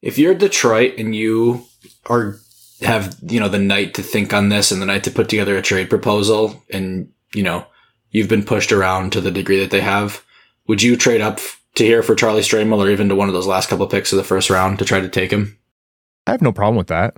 [0.00, 1.64] If you're Detroit and you
[2.06, 2.38] are
[2.80, 5.56] have you know the night to think on this and the night to put together
[5.56, 7.64] a trade proposal and you know
[8.10, 10.24] you've been pushed around to the degree that they have
[10.66, 11.38] would you trade up
[11.74, 14.12] to here for charlie stramel or even to one of those last couple of picks
[14.12, 15.58] of the first round to try to take him
[16.26, 17.16] I have no problem with that.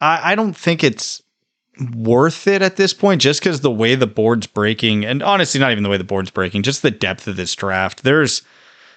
[0.00, 1.22] I, I don't think it's
[1.94, 5.72] worth it at this point just because the way the board's breaking, and honestly, not
[5.72, 8.02] even the way the board's breaking, just the depth of this draft.
[8.02, 8.42] There's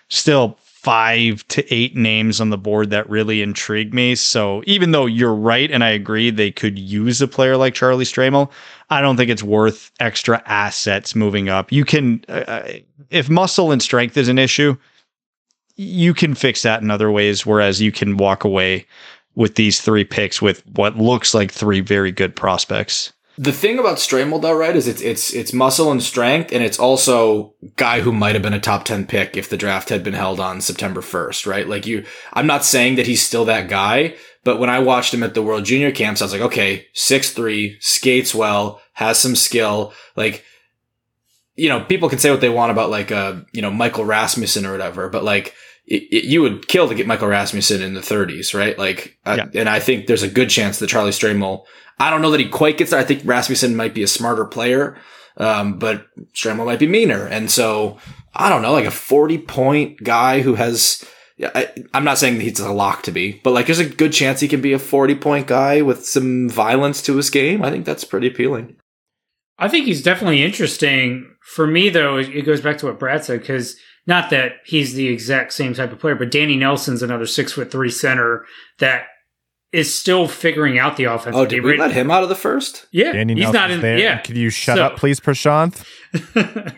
[0.07, 4.15] still five to eight names on the board that really intrigue me.
[4.15, 8.05] So even though you're right, and I agree they could use a player like Charlie
[8.05, 8.49] Stramel,
[8.89, 11.71] I don't think it's worth extra assets moving up.
[11.71, 12.67] You can, uh,
[13.09, 14.75] if muscle and strength is an issue,
[15.75, 17.45] you can fix that in other ways.
[17.45, 18.85] Whereas you can walk away
[19.35, 23.13] with these three picks with what looks like three very good prospects.
[23.37, 26.77] the thing about Stramel though, right, is it's it's it's muscle and strength, and it's
[26.77, 30.13] also guy who might have been a top ten pick if the draft had been
[30.13, 31.65] held on September first, right?
[31.65, 35.23] Like you, I'm not saying that he's still that guy, but when I watched him
[35.23, 39.35] at the World Junior Camps, I was like, okay, six three, skates well, has some
[39.35, 40.45] skill, like.
[41.55, 44.65] You know, people can say what they want about like, uh, you know, Michael Rasmussen
[44.65, 45.53] or whatever, but like,
[45.89, 48.77] it, it, you would kill to get Michael Rasmussen in the 30s, right?
[48.77, 51.65] Like, uh, and I think there's a good chance that Charlie Stramel.
[51.97, 52.99] I don't know that he quite gets there.
[52.99, 54.97] I think Rasmussen might be a smarter player,
[55.37, 57.25] um, but Stramel might be meaner.
[57.25, 57.97] And so
[58.33, 61.03] I don't know, like a 40 point guy who has.
[61.39, 63.87] Yeah, I, I'm not saying that he's a lock to be, but like there's a
[63.87, 67.63] good chance he can be a 40 point guy with some violence to his game.
[67.63, 68.75] I think that's pretty appealing.
[69.57, 71.33] I think he's definitely interesting.
[71.41, 75.07] For me, though, it goes back to what Brad said because not that he's the
[75.07, 78.45] exact same type of player, but Danny Nelson's another six foot three center
[78.79, 79.05] that
[79.71, 81.37] is still figuring out the offense.
[81.37, 82.85] Oh, did we let him out of the first?
[82.91, 83.97] Yeah, Danny he's Nelson's not in there.
[83.97, 85.85] Yeah, Could you shut So- up, please, Prashanth?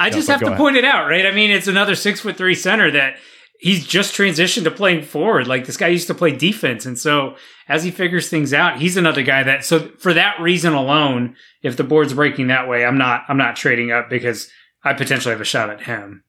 [0.00, 0.58] I just but have to ahead.
[0.58, 1.24] point it out, right?
[1.26, 3.16] I mean, it's another six foot three center that
[3.60, 5.46] he's just transitioned to playing forward.
[5.46, 7.36] Like this guy used to play defense, and so
[7.68, 9.64] as he figures things out, he's another guy that.
[9.64, 13.22] So for that reason alone, if the board's breaking that way, I'm not.
[13.28, 14.50] I'm not trading up because
[14.82, 16.24] I potentially have a shot at him.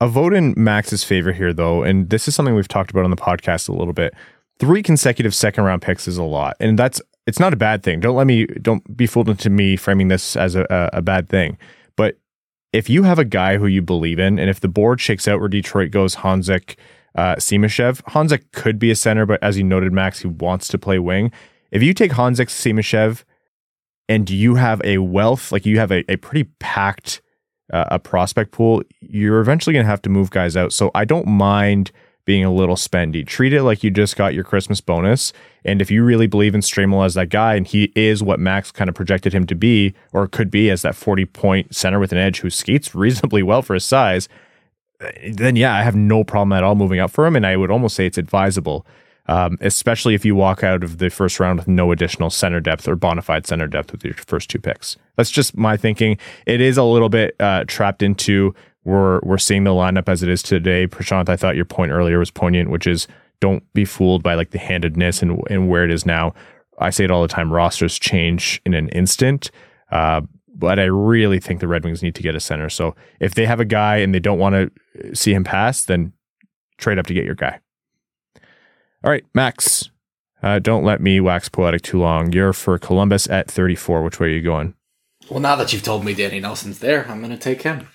[0.00, 3.10] A vote in Max's favor here, though, and this is something we've talked about on
[3.10, 4.14] the podcast a little bit.
[4.58, 8.00] Three consecutive second round picks is a lot, and that's it's not a bad thing.
[8.00, 11.58] Don't let me don't be fooled into me framing this as a, a, bad thing.
[12.72, 15.40] If you have a guy who you believe in, and if the board shakes out
[15.40, 16.76] where Detroit goes, Honzek,
[17.14, 20.78] uh, Simashev, Honzek could be a center, but as you noted, Max, he wants to
[20.78, 21.32] play wing.
[21.70, 23.24] If you take Honzek, Simashev,
[24.08, 27.20] and you have a wealth, like you have a, a pretty packed
[27.72, 30.72] uh, a prospect pool, you're eventually going to have to move guys out.
[30.72, 31.92] So I don't mind
[32.28, 33.26] being a little spendy.
[33.26, 35.32] Treat it like you just got your Christmas bonus.
[35.64, 38.70] And if you really believe in Stramel as that guy, and he is what Max
[38.70, 42.12] kind of projected him to be, or could be as that 40 point center with
[42.12, 44.28] an edge who skates reasonably well for his size,
[45.26, 47.34] then yeah, I have no problem at all moving up for him.
[47.34, 48.86] And I would almost say it's advisable,
[49.24, 52.86] um, especially if you walk out of the first round with no additional center depth
[52.86, 54.98] or bona fide center depth with your first two picks.
[55.16, 56.18] That's just my thinking.
[56.44, 58.54] It is a little bit uh, trapped into
[58.88, 60.86] we're we're seeing the lineup as it is today.
[60.86, 63.06] Prashanth, I thought your point earlier was poignant, which is
[63.40, 66.34] don't be fooled by like the handedness and and where it is now.
[66.78, 67.52] I say it all the time.
[67.52, 69.50] Rosters change in an instant.
[69.90, 70.22] Uh,
[70.54, 72.68] but I really think the Red Wings need to get a center.
[72.68, 76.12] So if they have a guy and they don't want to see him pass, then
[76.78, 77.60] trade up to get your guy.
[79.04, 79.90] All right, Max.
[80.42, 82.32] Uh, don't let me wax poetic too long.
[82.32, 84.02] You're for Columbus at 34.
[84.02, 84.74] Which way are you going?
[85.30, 87.88] Well, now that you've told me Danny Nelson's there, I'm going to take him.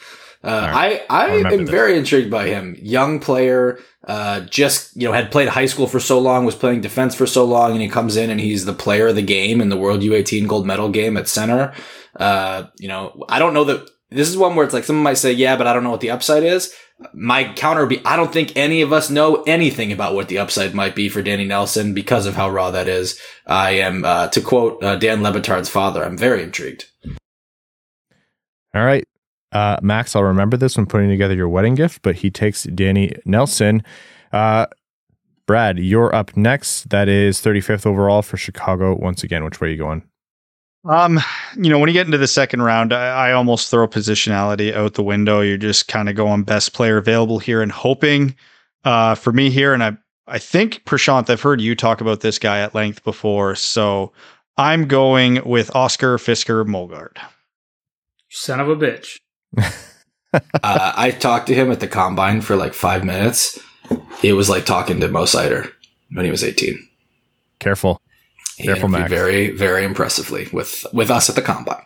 [0.44, 1.02] Uh, right.
[1.10, 1.70] I, I am this.
[1.70, 2.76] very intrigued by him.
[2.82, 6.82] Young player, uh, just, you know, had played high school for so long, was playing
[6.82, 9.62] defense for so long, and he comes in and he's the player of the game
[9.62, 11.74] in the World U18 gold medal game at center.
[12.18, 15.18] Uh, you know, I don't know that this is one where it's like someone might
[15.18, 16.74] say, yeah, but I don't know what the upside is.
[17.14, 20.38] My counter would be, I don't think any of us know anything about what the
[20.38, 23.20] upside might be for Danny Nelson because of how raw that is.
[23.48, 26.86] I am, uh, to quote uh, Dan Le Batard's father, I'm very intrigued.
[28.76, 29.06] All right.
[29.54, 33.14] Uh, Max, I'll remember this when putting together your wedding gift, but he takes Danny
[33.26, 33.84] Nelson.
[34.32, 34.66] Uh,
[35.46, 36.90] Brad, you're up next.
[36.90, 38.96] That is 35th overall for Chicago.
[38.96, 40.04] Once again, which way are you going?
[40.86, 41.20] Um,
[41.56, 44.96] you know, when you get into the second round, I, I almost throw positionality out
[44.96, 45.42] the window.
[45.42, 48.36] You're just kind of going best player available here and hoping.
[48.84, 49.96] Uh, for me here, and I,
[50.28, 54.12] I think Prashanth, I've heard you talk about this guy at length before, so
[54.58, 57.18] I'm going with Oscar Fisker Molgaard.
[58.30, 59.16] Son of a bitch.
[60.34, 63.60] uh, I talked to him at the combine for like five minutes.
[64.24, 65.72] It was like talking to Mo Seider
[66.12, 66.88] when he was 18.
[67.60, 68.02] Careful.
[68.58, 69.10] He Careful, Max.
[69.10, 71.86] Very, very impressively with, with us at the combine.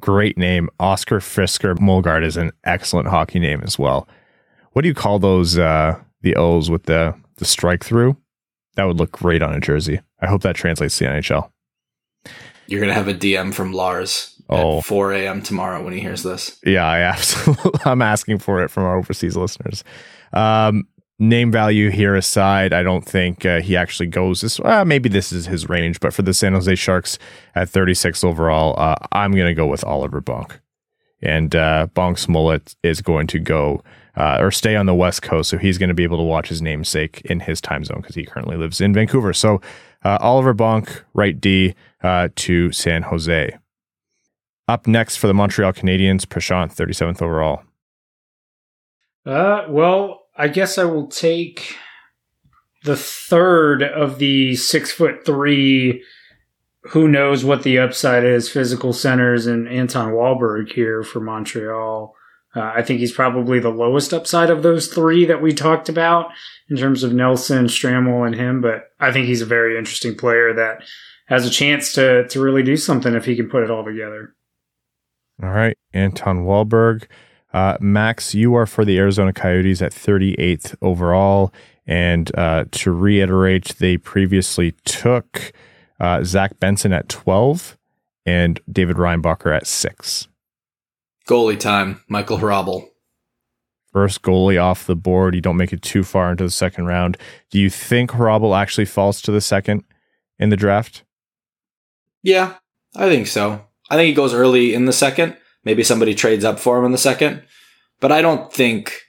[0.00, 0.68] Great name.
[0.80, 4.08] Oscar Fisker Molgaard is an excellent hockey name as well.
[4.72, 8.16] What do you call those, uh, the O's with the, the strike through?
[8.76, 10.00] That would look great on a jersey.
[10.20, 11.50] I hope that translates to the NHL.
[12.66, 14.80] You're going to have a DM from Lars oh.
[14.80, 15.42] 4 a.m.
[15.42, 16.58] tomorrow when he hears this.
[16.64, 17.80] Yeah, I absolutely.
[17.84, 19.84] I'm asking for it from our overseas listeners.
[20.32, 20.86] Um,
[21.18, 24.60] name value here aside, I don't think uh, he actually goes this.
[24.60, 27.18] Uh, maybe this is his range, but for the San Jose Sharks
[27.54, 30.58] at 36 overall, uh, I'm going to go with Oliver Bonk.
[31.20, 33.82] And uh, Bonk's mullet is going to go
[34.16, 36.48] uh, or stay on the West Coast, so he's going to be able to watch
[36.48, 39.32] his namesake in his time zone because he currently lives in Vancouver.
[39.32, 39.60] So
[40.04, 43.56] uh, Oliver Bonk, right D uh, to San Jose.
[44.68, 47.62] Up next for the Montreal Canadiens, Prashanth, 37th overall.
[49.24, 51.76] Uh, well, I guess I will take
[52.84, 56.04] the third of the six foot three.
[56.90, 58.50] Who knows what the upside is?
[58.50, 62.14] Physical centers and Anton Wahlberg here for Montreal.
[62.54, 66.30] Uh, I think he's probably the lowest upside of those three that we talked about
[66.68, 68.60] in terms of Nelson, Stramel, and him.
[68.60, 70.82] But I think he's a very interesting player that
[71.26, 74.34] has a chance to to really do something if he can put it all together.
[75.42, 77.06] All right, Anton Wahlberg.
[77.52, 81.52] Uh, Max, you are for the Arizona Coyotes at 38th overall.
[81.86, 85.52] And uh, to reiterate, they previously took
[85.98, 87.78] uh, Zach Benson at 12
[88.26, 90.28] and David Reinbacher at 6.
[91.26, 92.88] Goalie time, Michael Hrabal.
[93.92, 95.34] First goalie off the board.
[95.34, 97.16] You don't make it too far into the second round.
[97.50, 99.84] Do you think Hrabal actually falls to the second
[100.38, 101.04] in the draft?
[102.22, 102.56] Yeah,
[102.94, 103.67] I think so.
[103.90, 105.36] I think he goes early in the second.
[105.64, 107.42] Maybe somebody trades up for him in the second.
[108.00, 109.02] But I don't think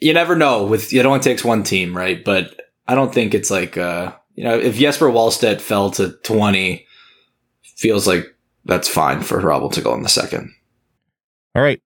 [0.00, 2.24] you never know with it only takes one team, right?
[2.24, 6.86] But I don't think it's like uh you know, if Jesper Wallstedt fell to twenty,
[7.76, 8.26] feels like
[8.64, 10.52] that's fine for Hrabal to go in the second.
[11.54, 11.80] All right.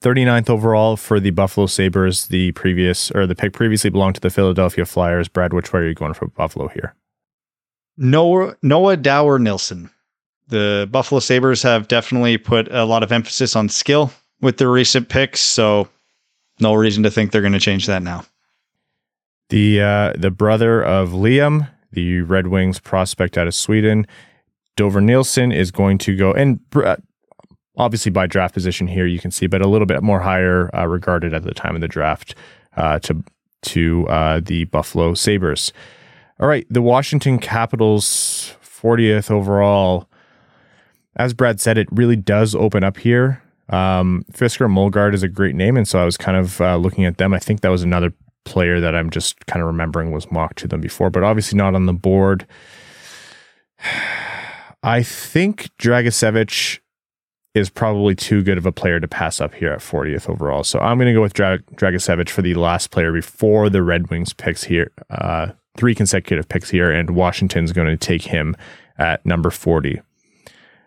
[0.00, 2.26] 39th overall for the Buffalo Sabres.
[2.26, 5.28] The previous or the pick previously belonged to the Philadelphia Flyers.
[5.28, 6.94] Brad, which way are you going for Buffalo here?
[7.96, 9.90] Noah Noah Dower Nilsson
[10.48, 15.08] the Buffalo Sabres have definitely put a lot of emphasis on skill with their recent
[15.08, 15.88] picks, so
[16.60, 18.24] no reason to think they're going to change that now.
[19.48, 24.06] The uh, the brother of Liam, the Red Wings prospect out of Sweden,
[24.76, 26.96] Dower Nilsson is going to go and uh,
[27.76, 30.86] obviously by draft position here you can see, but a little bit more higher uh,
[30.86, 32.34] regarded at the time of the draft
[32.76, 33.22] uh, to
[33.62, 35.72] to uh, the Buffalo Sabres.
[36.40, 40.08] All right, the Washington Capitals 40th overall
[41.16, 43.42] as Brad said, it really does open up here.
[43.68, 47.04] Um, Fisker Molgaard is a great name, and so I was kind of uh, looking
[47.04, 47.32] at them.
[47.32, 48.12] I think that was another
[48.44, 51.74] player that I'm just kind of remembering was mocked to them before, but obviously not
[51.74, 52.46] on the board.
[54.84, 56.80] I think Dragicevic
[57.54, 60.64] is probably too good of a player to pass up here at 40th overall.
[60.64, 64.32] So I'm going to go with Dragicevic for the last player before the Red Wings
[64.32, 64.90] picks here.
[65.10, 68.56] Uh, three consecutive picks here, and Washington's going to take him
[68.98, 70.00] at number 40.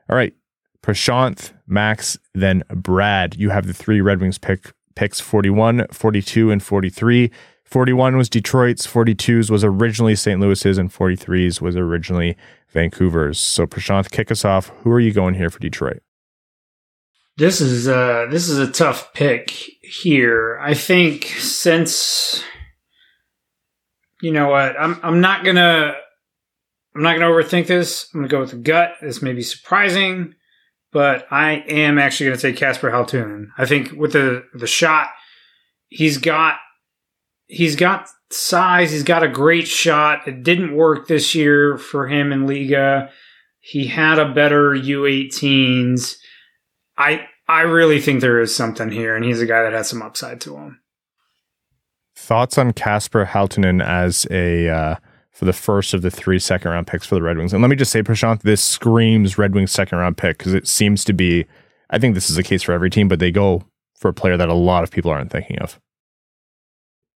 [0.09, 0.33] All right.
[0.81, 3.35] Prashanth, Max, then Brad.
[3.35, 7.31] You have the three Red Wings pick picks 41, 42, and 43.
[7.63, 10.39] 41 was Detroit's, 42's was originally St.
[10.39, 12.37] Louis's, and 43's was originally
[12.69, 13.39] Vancouver's.
[13.39, 14.67] So Prashanth, kick us off.
[14.83, 16.01] Who are you going here for Detroit?
[17.37, 19.49] This is uh this is a tough pick
[19.81, 20.57] here.
[20.61, 22.41] I think since
[24.21, 25.95] you know what, I'm I'm not gonna
[26.95, 28.07] I'm not gonna overthink this.
[28.13, 28.93] I'm gonna go with the gut.
[29.01, 30.33] This may be surprising,
[30.93, 33.47] but I am actually gonna take Kasper Halttunen.
[33.57, 35.09] I think with the the shot,
[35.89, 36.57] he's got
[37.47, 38.91] he's got size.
[38.91, 40.27] He's got a great shot.
[40.27, 43.09] It didn't work this year for him in Liiga.
[43.59, 46.15] He had a better U18s.
[46.97, 50.01] I I really think there is something here, and he's a guy that has some
[50.01, 50.79] upside to him.
[52.15, 54.95] Thoughts on Kasper Halttunen as a uh,
[55.35, 57.51] for the first of the three second round picks for the Red Wings?
[57.51, 60.67] And let me just say, Prashanth, this screams Red Wings second round pick because it
[60.67, 61.45] seems to be.
[61.89, 63.63] I think this is the case for every team, but they go
[63.99, 65.79] for a player that a lot of people aren't thinking of.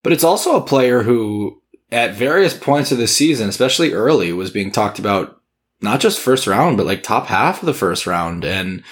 [0.03, 1.61] But it's also a player who,
[1.91, 5.41] at various points of the season, especially early, was being talked about
[5.81, 8.43] not just first round, but like top half of the first round.
[8.43, 8.83] And,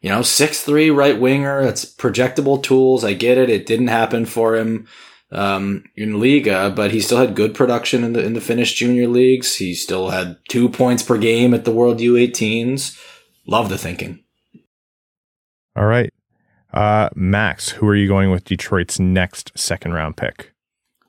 [0.00, 3.04] you know, six three right winger, it's projectable tools.
[3.04, 3.48] I get it.
[3.48, 4.88] It didn't happen for him
[5.32, 9.08] um, in Liiga, but he still had good production in the in the Finnish junior
[9.08, 9.56] leagues.
[9.56, 12.98] He still had two points per game at the World U18s.
[13.46, 14.22] Love the thinking.
[15.74, 16.12] All right.
[16.72, 20.52] Uh, Max, who are you going with Detroit's next second round pick?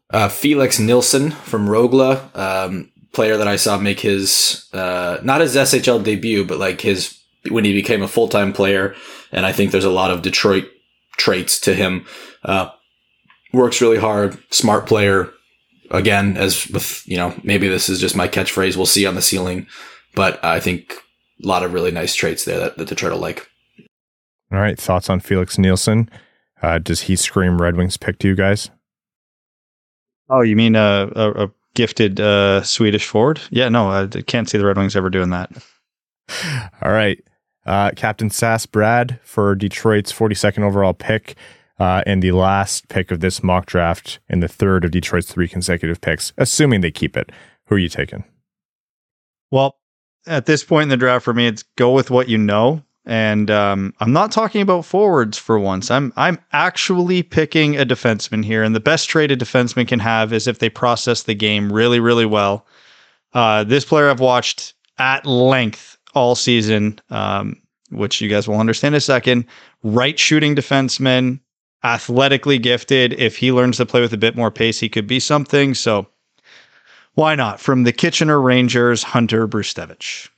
[0.09, 5.55] Uh, Felix Nilsson from Rögle, um, player that I saw make his uh, not his
[5.55, 7.19] SHL debut, but like his
[7.49, 8.95] when he became a full time player.
[9.31, 10.65] And I think there's a lot of Detroit
[11.17, 12.05] traits to him.
[12.43, 12.69] Uh,
[13.53, 15.31] works really hard, smart player.
[15.91, 18.75] Again, as with you know, maybe this is just my catchphrase.
[18.75, 19.67] We'll see on the ceiling,
[20.15, 20.93] but I think
[21.43, 23.47] a lot of really nice traits there that, that Detroit will like.
[24.51, 26.09] All right, thoughts on Felix Nilsson?
[26.61, 28.69] Uh, does he scream Red Wings pick to you guys?
[30.29, 33.41] Oh, you mean a, a, a gifted uh, Swedish forward?
[33.49, 35.51] Yeah, no, I can't see the Red Wings ever doing that.
[36.81, 37.21] All right.
[37.65, 41.35] Uh, Captain Sass Brad for Detroit's 42nd overall pick
[41.83, 45.49] uh, and the last pick of this mock draft and the third of Detroit's three
[45.49, 47.29] consecutive picks, assuming they keep it.
[47.65, 48.23] Who are you taking?
[49.51, 49.75] Well,
[50.25, 52.81] at this point in the draft for me, it's go with what you know.
[53.05, 55.91] And um, I'm not talking about forwards for once.
[55.91, 60.31] I'm I'm actually picking a defenseman here, and the best trade a defenseman can have
[60.31, 62.65] is if they process the game really, really well.
[63.33, 68.95] Uh, this player I've watched at length all season, um, which you guys will understand
[68.95, 69.47] in a second.
[69.83, 71.41] Right shooting defenseman,
[71.83, 73.13] athletically gifted.
[73.13, 75.73] If he learns to play with a bit more pace, he could be something.
[75.73, 76.07] So
[77.15, 77.59] why not?
[77.59, 80.29] From the Kitchener Rangers, Hunter Brzustewicz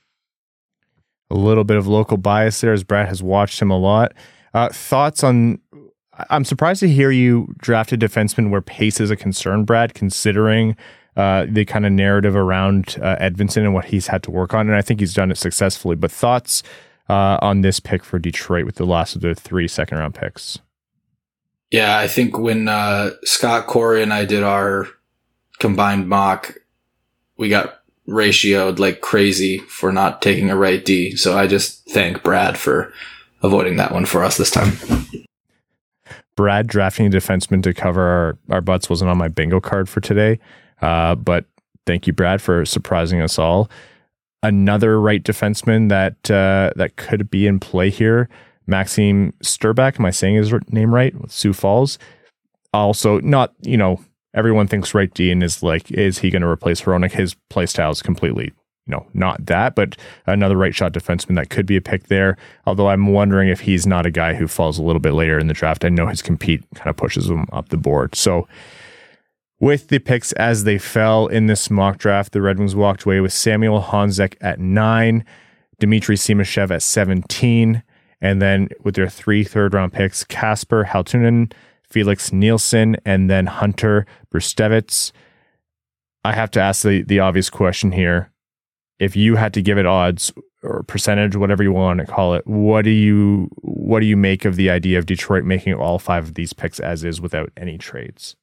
[1.30, 4.12] a little bit of local bias there as Brad has watched him a lot.
[4.54, 5.60] Uh, thoughts on?
[6.30, 10.76] I'm surprised to hear you draft a defenseman where pace is a concern, Brad, considering
[11.16, 14.68] uh, the kind of narrative around uh, Edvinsson and what he's had to work on.
[14.68, 15.96] And I think he's done it successfully.
[15.96, 16.62] But thoughts
[17.08, 20.58] uh, on this pick for Detroit with the last of the three second round picks?
[21.70, 24.88] Yeah, I think when uh, Scott Corey and I did our
[25.58, 26.54] combined mock,
[27.36, 31.16] we got ratioed like crazy for not taking a right D.
[31.16, 32.92] So I just thank Brad for
[33.42, 34.72] avoiding that one for us this time.
[36.36, 40.00] Brad drafting a defenseman to cover our, our butts wasn't on my bingo card for
[40.00, 40.38] today.
[40.82, 41.46] Uh, but
[41.86, 43.70] thank you, Brad, for surprising us all.
[44.42, 48.28] Another right defenseman that uh, that could be in play here,
[48.66, 49.98] Maxim Strbak.
[49.98, 51.14] Am I saying his name right?
[51.28, 51.98] Sioux Falls.
[52.72, 54.00] Also, not you know
[54.36, 57.12] everyone thinks right Dean is like, is he going to replace Hronek?
[57.12, 58.52] His play style is completely,
[58.86, 59.96] you know, not that, but
[60.26, 62.36] another right shot defenseman that could be a pick there.
[62.66, 65.48] Although I'm wondering if he's not a guy who falls a little bit later in
[65.48, 65.84] the draft.
[65.84, 68.14] I know his compete kind of pushes him up the board.
[68.14, 68.46] So
[69.58, 73.20] with the picks as they fell in this mock draft, the Red Wings walked away
[73.20, 75.24] with Samuel Honzek at nine,
[75.80, 77.82] Dmitri Simashev at 17,
[78.26, 81.52] and then with their three third round picks, Kasper Halttunen,
[81.88, 84.04] Felix Nilsson, and then Hunter
[84.34, 85.12] Brzustewicz.
[86.24, 88.32] I have to ask the, the obvious question here.
[88.98, 90.32] If you had to give it odds
[90.64, 94.44] or percentage, whatever you want to call it, what do you what do you make
[94.44, 97.78] of the idea of Detroit making all five of these picks as is without any
[97.78, 98.34] trades?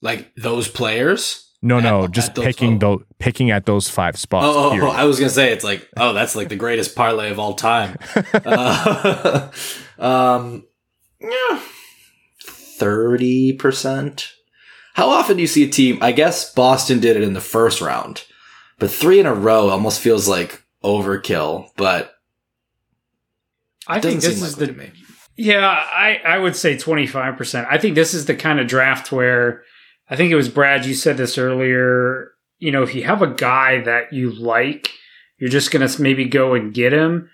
[0.00, 1.45] Like those players?
[1.66, 4.46] No, At- no, at just those- picking those picking at those five spots.
[4.46, 4.88] Oh, oh, oh.
[4.90, 7.96] I was gonna say it's like, oh, that's like the greatest parlay of all time.
[8.32, 9.50] uh,
[9.98, 10.64] um,
[11.20, 11.60] yeah,
[12.44, 14.32] thirty percent.
[14.94, 15.98] How often do you see a team?
[16.00, 18.24] I guess Boston did it in the first round,
[18.78, 21.68] but three in a row almost feels like overkill.
[21.76, 22.14] But
[23.88, 24.92] I think this is the.
[25.38, 27.66] Yeah, I, I would say 25%.
[27.68, 29.64] I think this is the kind of draft where
[30.08, 32.32] I think it was Brad, you said this earlier.
[32.58, 34.90] You know, if you have a guy that you like,
[35.38, 37.28] you're just going to maybe go and get him.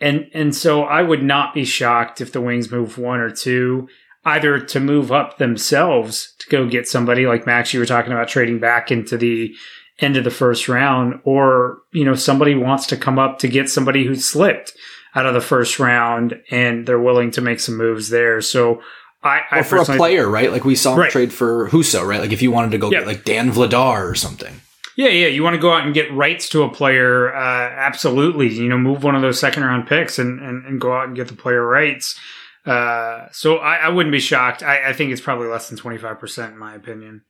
[0.00, 3.88] And, and so I would not be shocked if the Wings move one or two,
[4.24, 8.28] either to move up themselves to go get somebody like Max, you were talking about
[8.28, 9.54] trading back into the
[10.00, 13.70] end of the first round, or, you know, somebody wants to come up to get
[13.70, 14.72] somebody who slipped
[15.14, 18.40] out of the first round and they're willing to make some moves there.
[18.40, 18.80] So
[19.22, 20.50] I, I Or for a player, right?
[20.50, 21.10] Like we saw him Right.
[21.10, 22.20] trade for Husso, right?
[22.20, 22.98] Like if you wanted to go Yeah.
[23.00, 24.60] get like Dan Vladar or something.
[24.96, 25.28] Yeah, yeah.
[25.28, 27.34] You want to go out and get rights to a player?
[27.34, 27.38] Uh,
[27.70, 28.48] absolutely.
[28.52, 31.16] You know, move one of those second round picks and, and, and go out and
[31.16, 32.18] get the player rights.
[32.66, 34.62] Uh, so I, I wouldn't be shocked.
[34.62, 37.22] I, I think it's probably less than 25% in my opinion.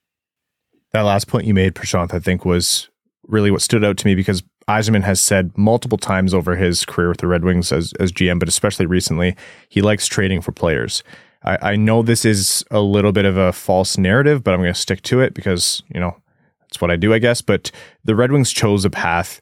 [0.92, 2.88] That last point you made, Prashanth, I think was
[3.28, 7.08] really what stood out to me because Yzerman has said multiple times over his career
[7.08, 9.36] with the Red Wings as, as GM, but especially recently,
[9.68, 11.02] he likes trading for players.
[11.44, 14.72] I, I know this is a little bit of a false narrative, but I'm going
[14.72, 16.16] to stick to it because, you know,
[16.60, 17.42] that's what I do, I guess.
[17.42, 17.70] But
[18.04, 19.40] the Red Wings chose a path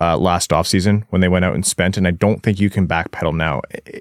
[0.00, 2.88] uh, last offseason when they went out and spent, and I don't think you can
[2.88, 3.60] backpedal now.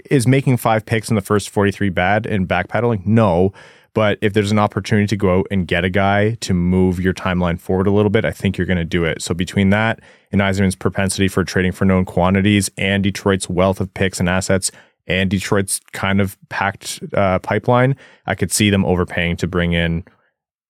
[0.10, 3.06] Is making five picks in the first 43 bad and backpedaling?
[3.06, 3.54] No.
[3.94, 7.14] But if there's an opportunity to go out and get a guy to move your
[7.14, 9.22] timeline forward a little bit, I think you're going to do it.
[9.22, 10.00] So between that
[10.32, 14.72] and Yzerman's propensity for trading for known quantities and Detroit's wealth of picks and assets
[15.10, 17.96] and Detroit's kind of packed uh, pipeline,
[18.28, 20.06] I could see them overpaying to bring in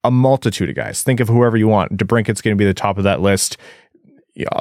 [0.03, 1.03] a multitude of guys.
[1.03, 1.97] Think of whoever you want.
[1.97, 3.57] DeBrincat's going to be the top of that list.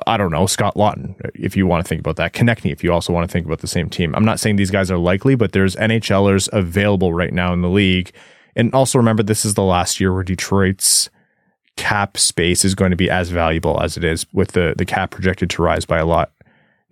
[0.09, 2.33] I don't know, Scott Laughton, if you want to think about that.
[2.33, 4.13] Konecny, if you also want to think about the same team.
[4.17, 7.69] I'm not saying these guys are likely, but there's NHLers available right now in the
[7.69, 8.11] league.
[8.57, 11.11] And also remember, this is the last year where Detroit's
[11.77, 15.13] cap space is going to be as valuable as it is with the, the cap
[15.13, 16.33] projected to rise by a lot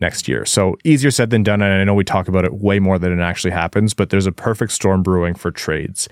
[0.01, 0.45] next year.
[0.45, 1.63] So easier said than done.
[1.63, 4.27] And I know we talk about it way more than it actually happens, but there's
[4.27, 6.09] a perfect storm brewing for trades.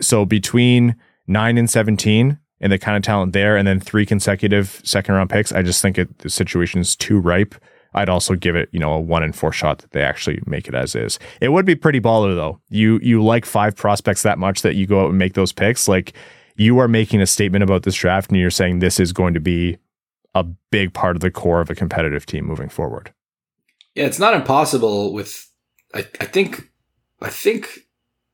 [0.00, 0.96] So between
[1.26, 5.30] nine and 17 and the kind of talent there, and then three consecutive second round
[5.30, 7.54] picks, I just think it, the situation is too ripe.
[7.94, 10.66] I'd also give it, you know, a one in four shot that they actually make
[10.66, 11.18] it as is.
[11.40, 12.60] It would be pretty baller though.
[12.70, 15.88] You you like five prospects that much that you go out and make those picks.
[15.88, 16.14] Like
[16.56, 19.40] you are making a statement about this draft and you're saying this is going to
[19.40, 19.76] be
[20.34, 23.12] a big part of the core of a competitive team moving forward.
[23.94, 25.48] Yeah, it's not impossible with
[25.94, 26.70] I, I think
[27.20, 27.80] I think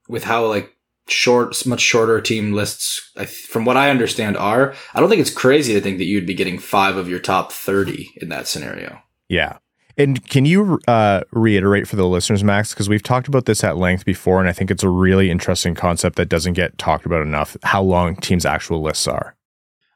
[0.08, 0.74] with how like
[1.08, 5.30] short much shorter team lists I, from what I understand are I don't think it's
[5.30, 9.00] crazy to think that you'd be getting 5 of your top 30 in that scenario.
[9.28, 9.58] Yeah.
[9.96, 12.72] And can you uh, reiterate for the listeners, Max?
[12.72, 15.74] Because we've talked about this at length before, and I think it's a really interesting
[15.74, 19.34] concept that doesn't get talked about enough how long teams' actual lists are.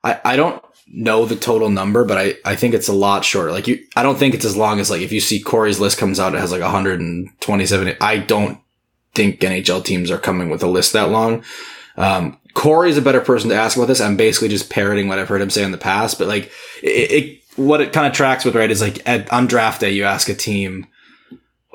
[0.03, 0.62] I, I don't
[0.93, 3.51] know the total number, but I, I think it's a lot shorter.
[3.51, 5.99] Like you, I don't think it's as long as like if you see Corey's list
[5.99, 7.97] comes out, it has like 127.
[8.01, 8.59] I don't
[9.14, 11.43] think NHL teams are coming with a list that long.
[11.97, 14.01] Um, Corey's a better person to ask about this.
[14.01, 16.51] I'm basically just parroting what I've heard him say in the past, but like
[16.82, 19.90] it, it what it kind of tracks with, right, is like at, on draft day,
[19.90, 20.86] you ask a team,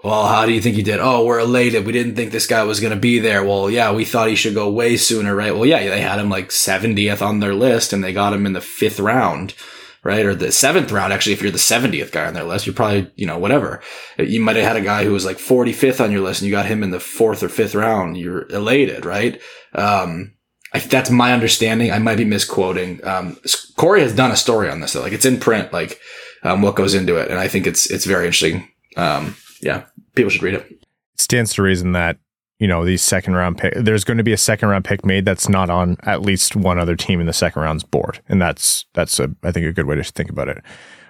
[0.03, 0.99] well, how do you think you did?
[0.99, 1.85] Oh, we're elated.
[1.85, 3.43] We didn't think this guy was going to be there.
[3.43, 5.53] Well, yeah, we thought he should go way sooner, right?
[5.53, 8.53] Well, yeah, they had him like 70th on their list and they got him in
[8.53, 9.55] the fifth round,
[10.03, 10.23] right?
[10.23, 11.13] Or the seventh round.
[11.13, 13.81] Actually, if you're the 70th guy on their list, you're probably, you know, whatever.
[14.19, 16.55] You might have had a guy who was like 45th on your list and you
[16.55, 18.17] got him in the fourth or fifth round.
[18.17, 19.41] You're elated, right?
[19.73, 20.35] Um,
[20.73, 21.91] I, that's my understanding.
[21.91, 23.03] I might be misquoting.
[23.03, 23.37] Um,
[23.77, 25.01] Corey has done a story on this, though.
[25.01, 25.99] Like it's in print, like,
[26.43, 27.31] um, what goes into it.
[27.31, 28.69] And I think it's, it's very interesting.
[28.95, 29.85] Um, yeah,
[30.15, 30.65] people should read it.
[30.71, 32.17] It stands to reason that,
[32.59, 35.25] you know, these second round pick, there's going to be a second round pick made
[35.25, 38.19] that's not on at least one other team in the second round's board.
[38.27, 40.63] And that's, that's a, I think a good way to think about it.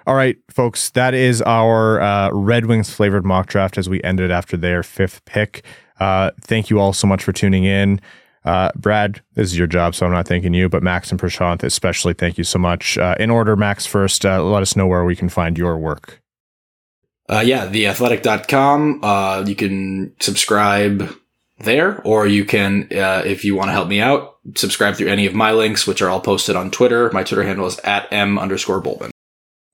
[0.06, 4.30] All right, folks, that is our uh, Red Wings flavored mock draft as we ended
[4.30, 5.64] after their fifth pick.
[6.00, 8.00] Uh, thank you all so much for tuning in.
[8.44, 11.62] Uh, Brad, this is your job, so I'm not thanking you, but Max and Prashanth,
[11.62, 12.96] especially, thank you so much.
[12.96, 16.22] Uh, in order, Max, first, uh, let us know where we can find your work.
[17.28, 19.00] Uh, yeah, theathletic.com.
[19.02, 21.14] Uh, you can subscribe
[21.58, 25.26] there, or you can, uh, if you want to help me out, subscribe through any
[25.26, 27.10] of my links, which are all posted on Twitter.
[27.12, 29.10] My Twitter handle is at m underscore Bultman.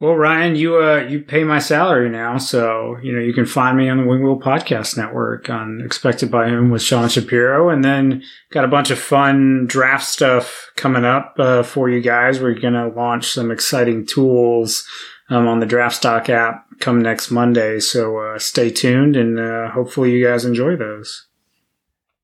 [0.01, 3.79] Well, Ryan, you uh you pay my salary now, so you know you can find
[3.79, 7.85] me on the Wing Wheel Podcast Network on Expected by Whom with Sean Shapiro, and
[7.85, 12.41] then got a bunch of fun draft stuff coming up uh, for you guys.
[12.41, 14.85] We're gonna launch some exciting tools
[15.31, 19.71] um, on the Draft Stock app come next Monday, so uh, stay tuned, and uh,
[19.71, 21.27] hopefully you guys enjoy those.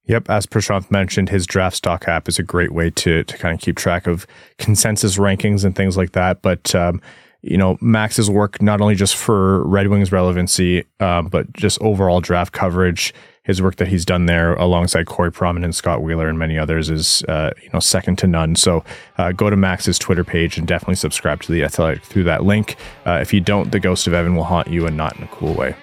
[0.05, 3.55] Yep, as Prashanth mentioned, his draft stock app is a great way to to kind
[3.55, 4.27] of keep track of
[4.59, 6.43] consensus rankings and things like that.
[6.43, 7.01] But um,
[7.43, 12.21] you know, Max's work not only just for Red Wings relevancy, um, but just overall
[12.21, 13.15] draft coverage.
[13.51, 17.25] His work that he's done there alongside Corey Pronman, Scott Wheeler, and many others is
[17.25, 18.55] uh, you know second to none.
[18.55, 18.85] So
[19.19, 22.77] uh, go to Max's Twitter page and definitely subscribe to the Athletic through that link.
[23.05, 25.29] Uh, if you don't, the ghost of Evan will haunt you, and not in a
[25.33, 25.75] cool way.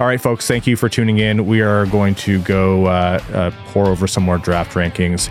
[0.00, 1.46] All right, folks, thank you for tuning in.
[1.46, 5.30] We are going to go uh, uh, pour over some more draft rankings.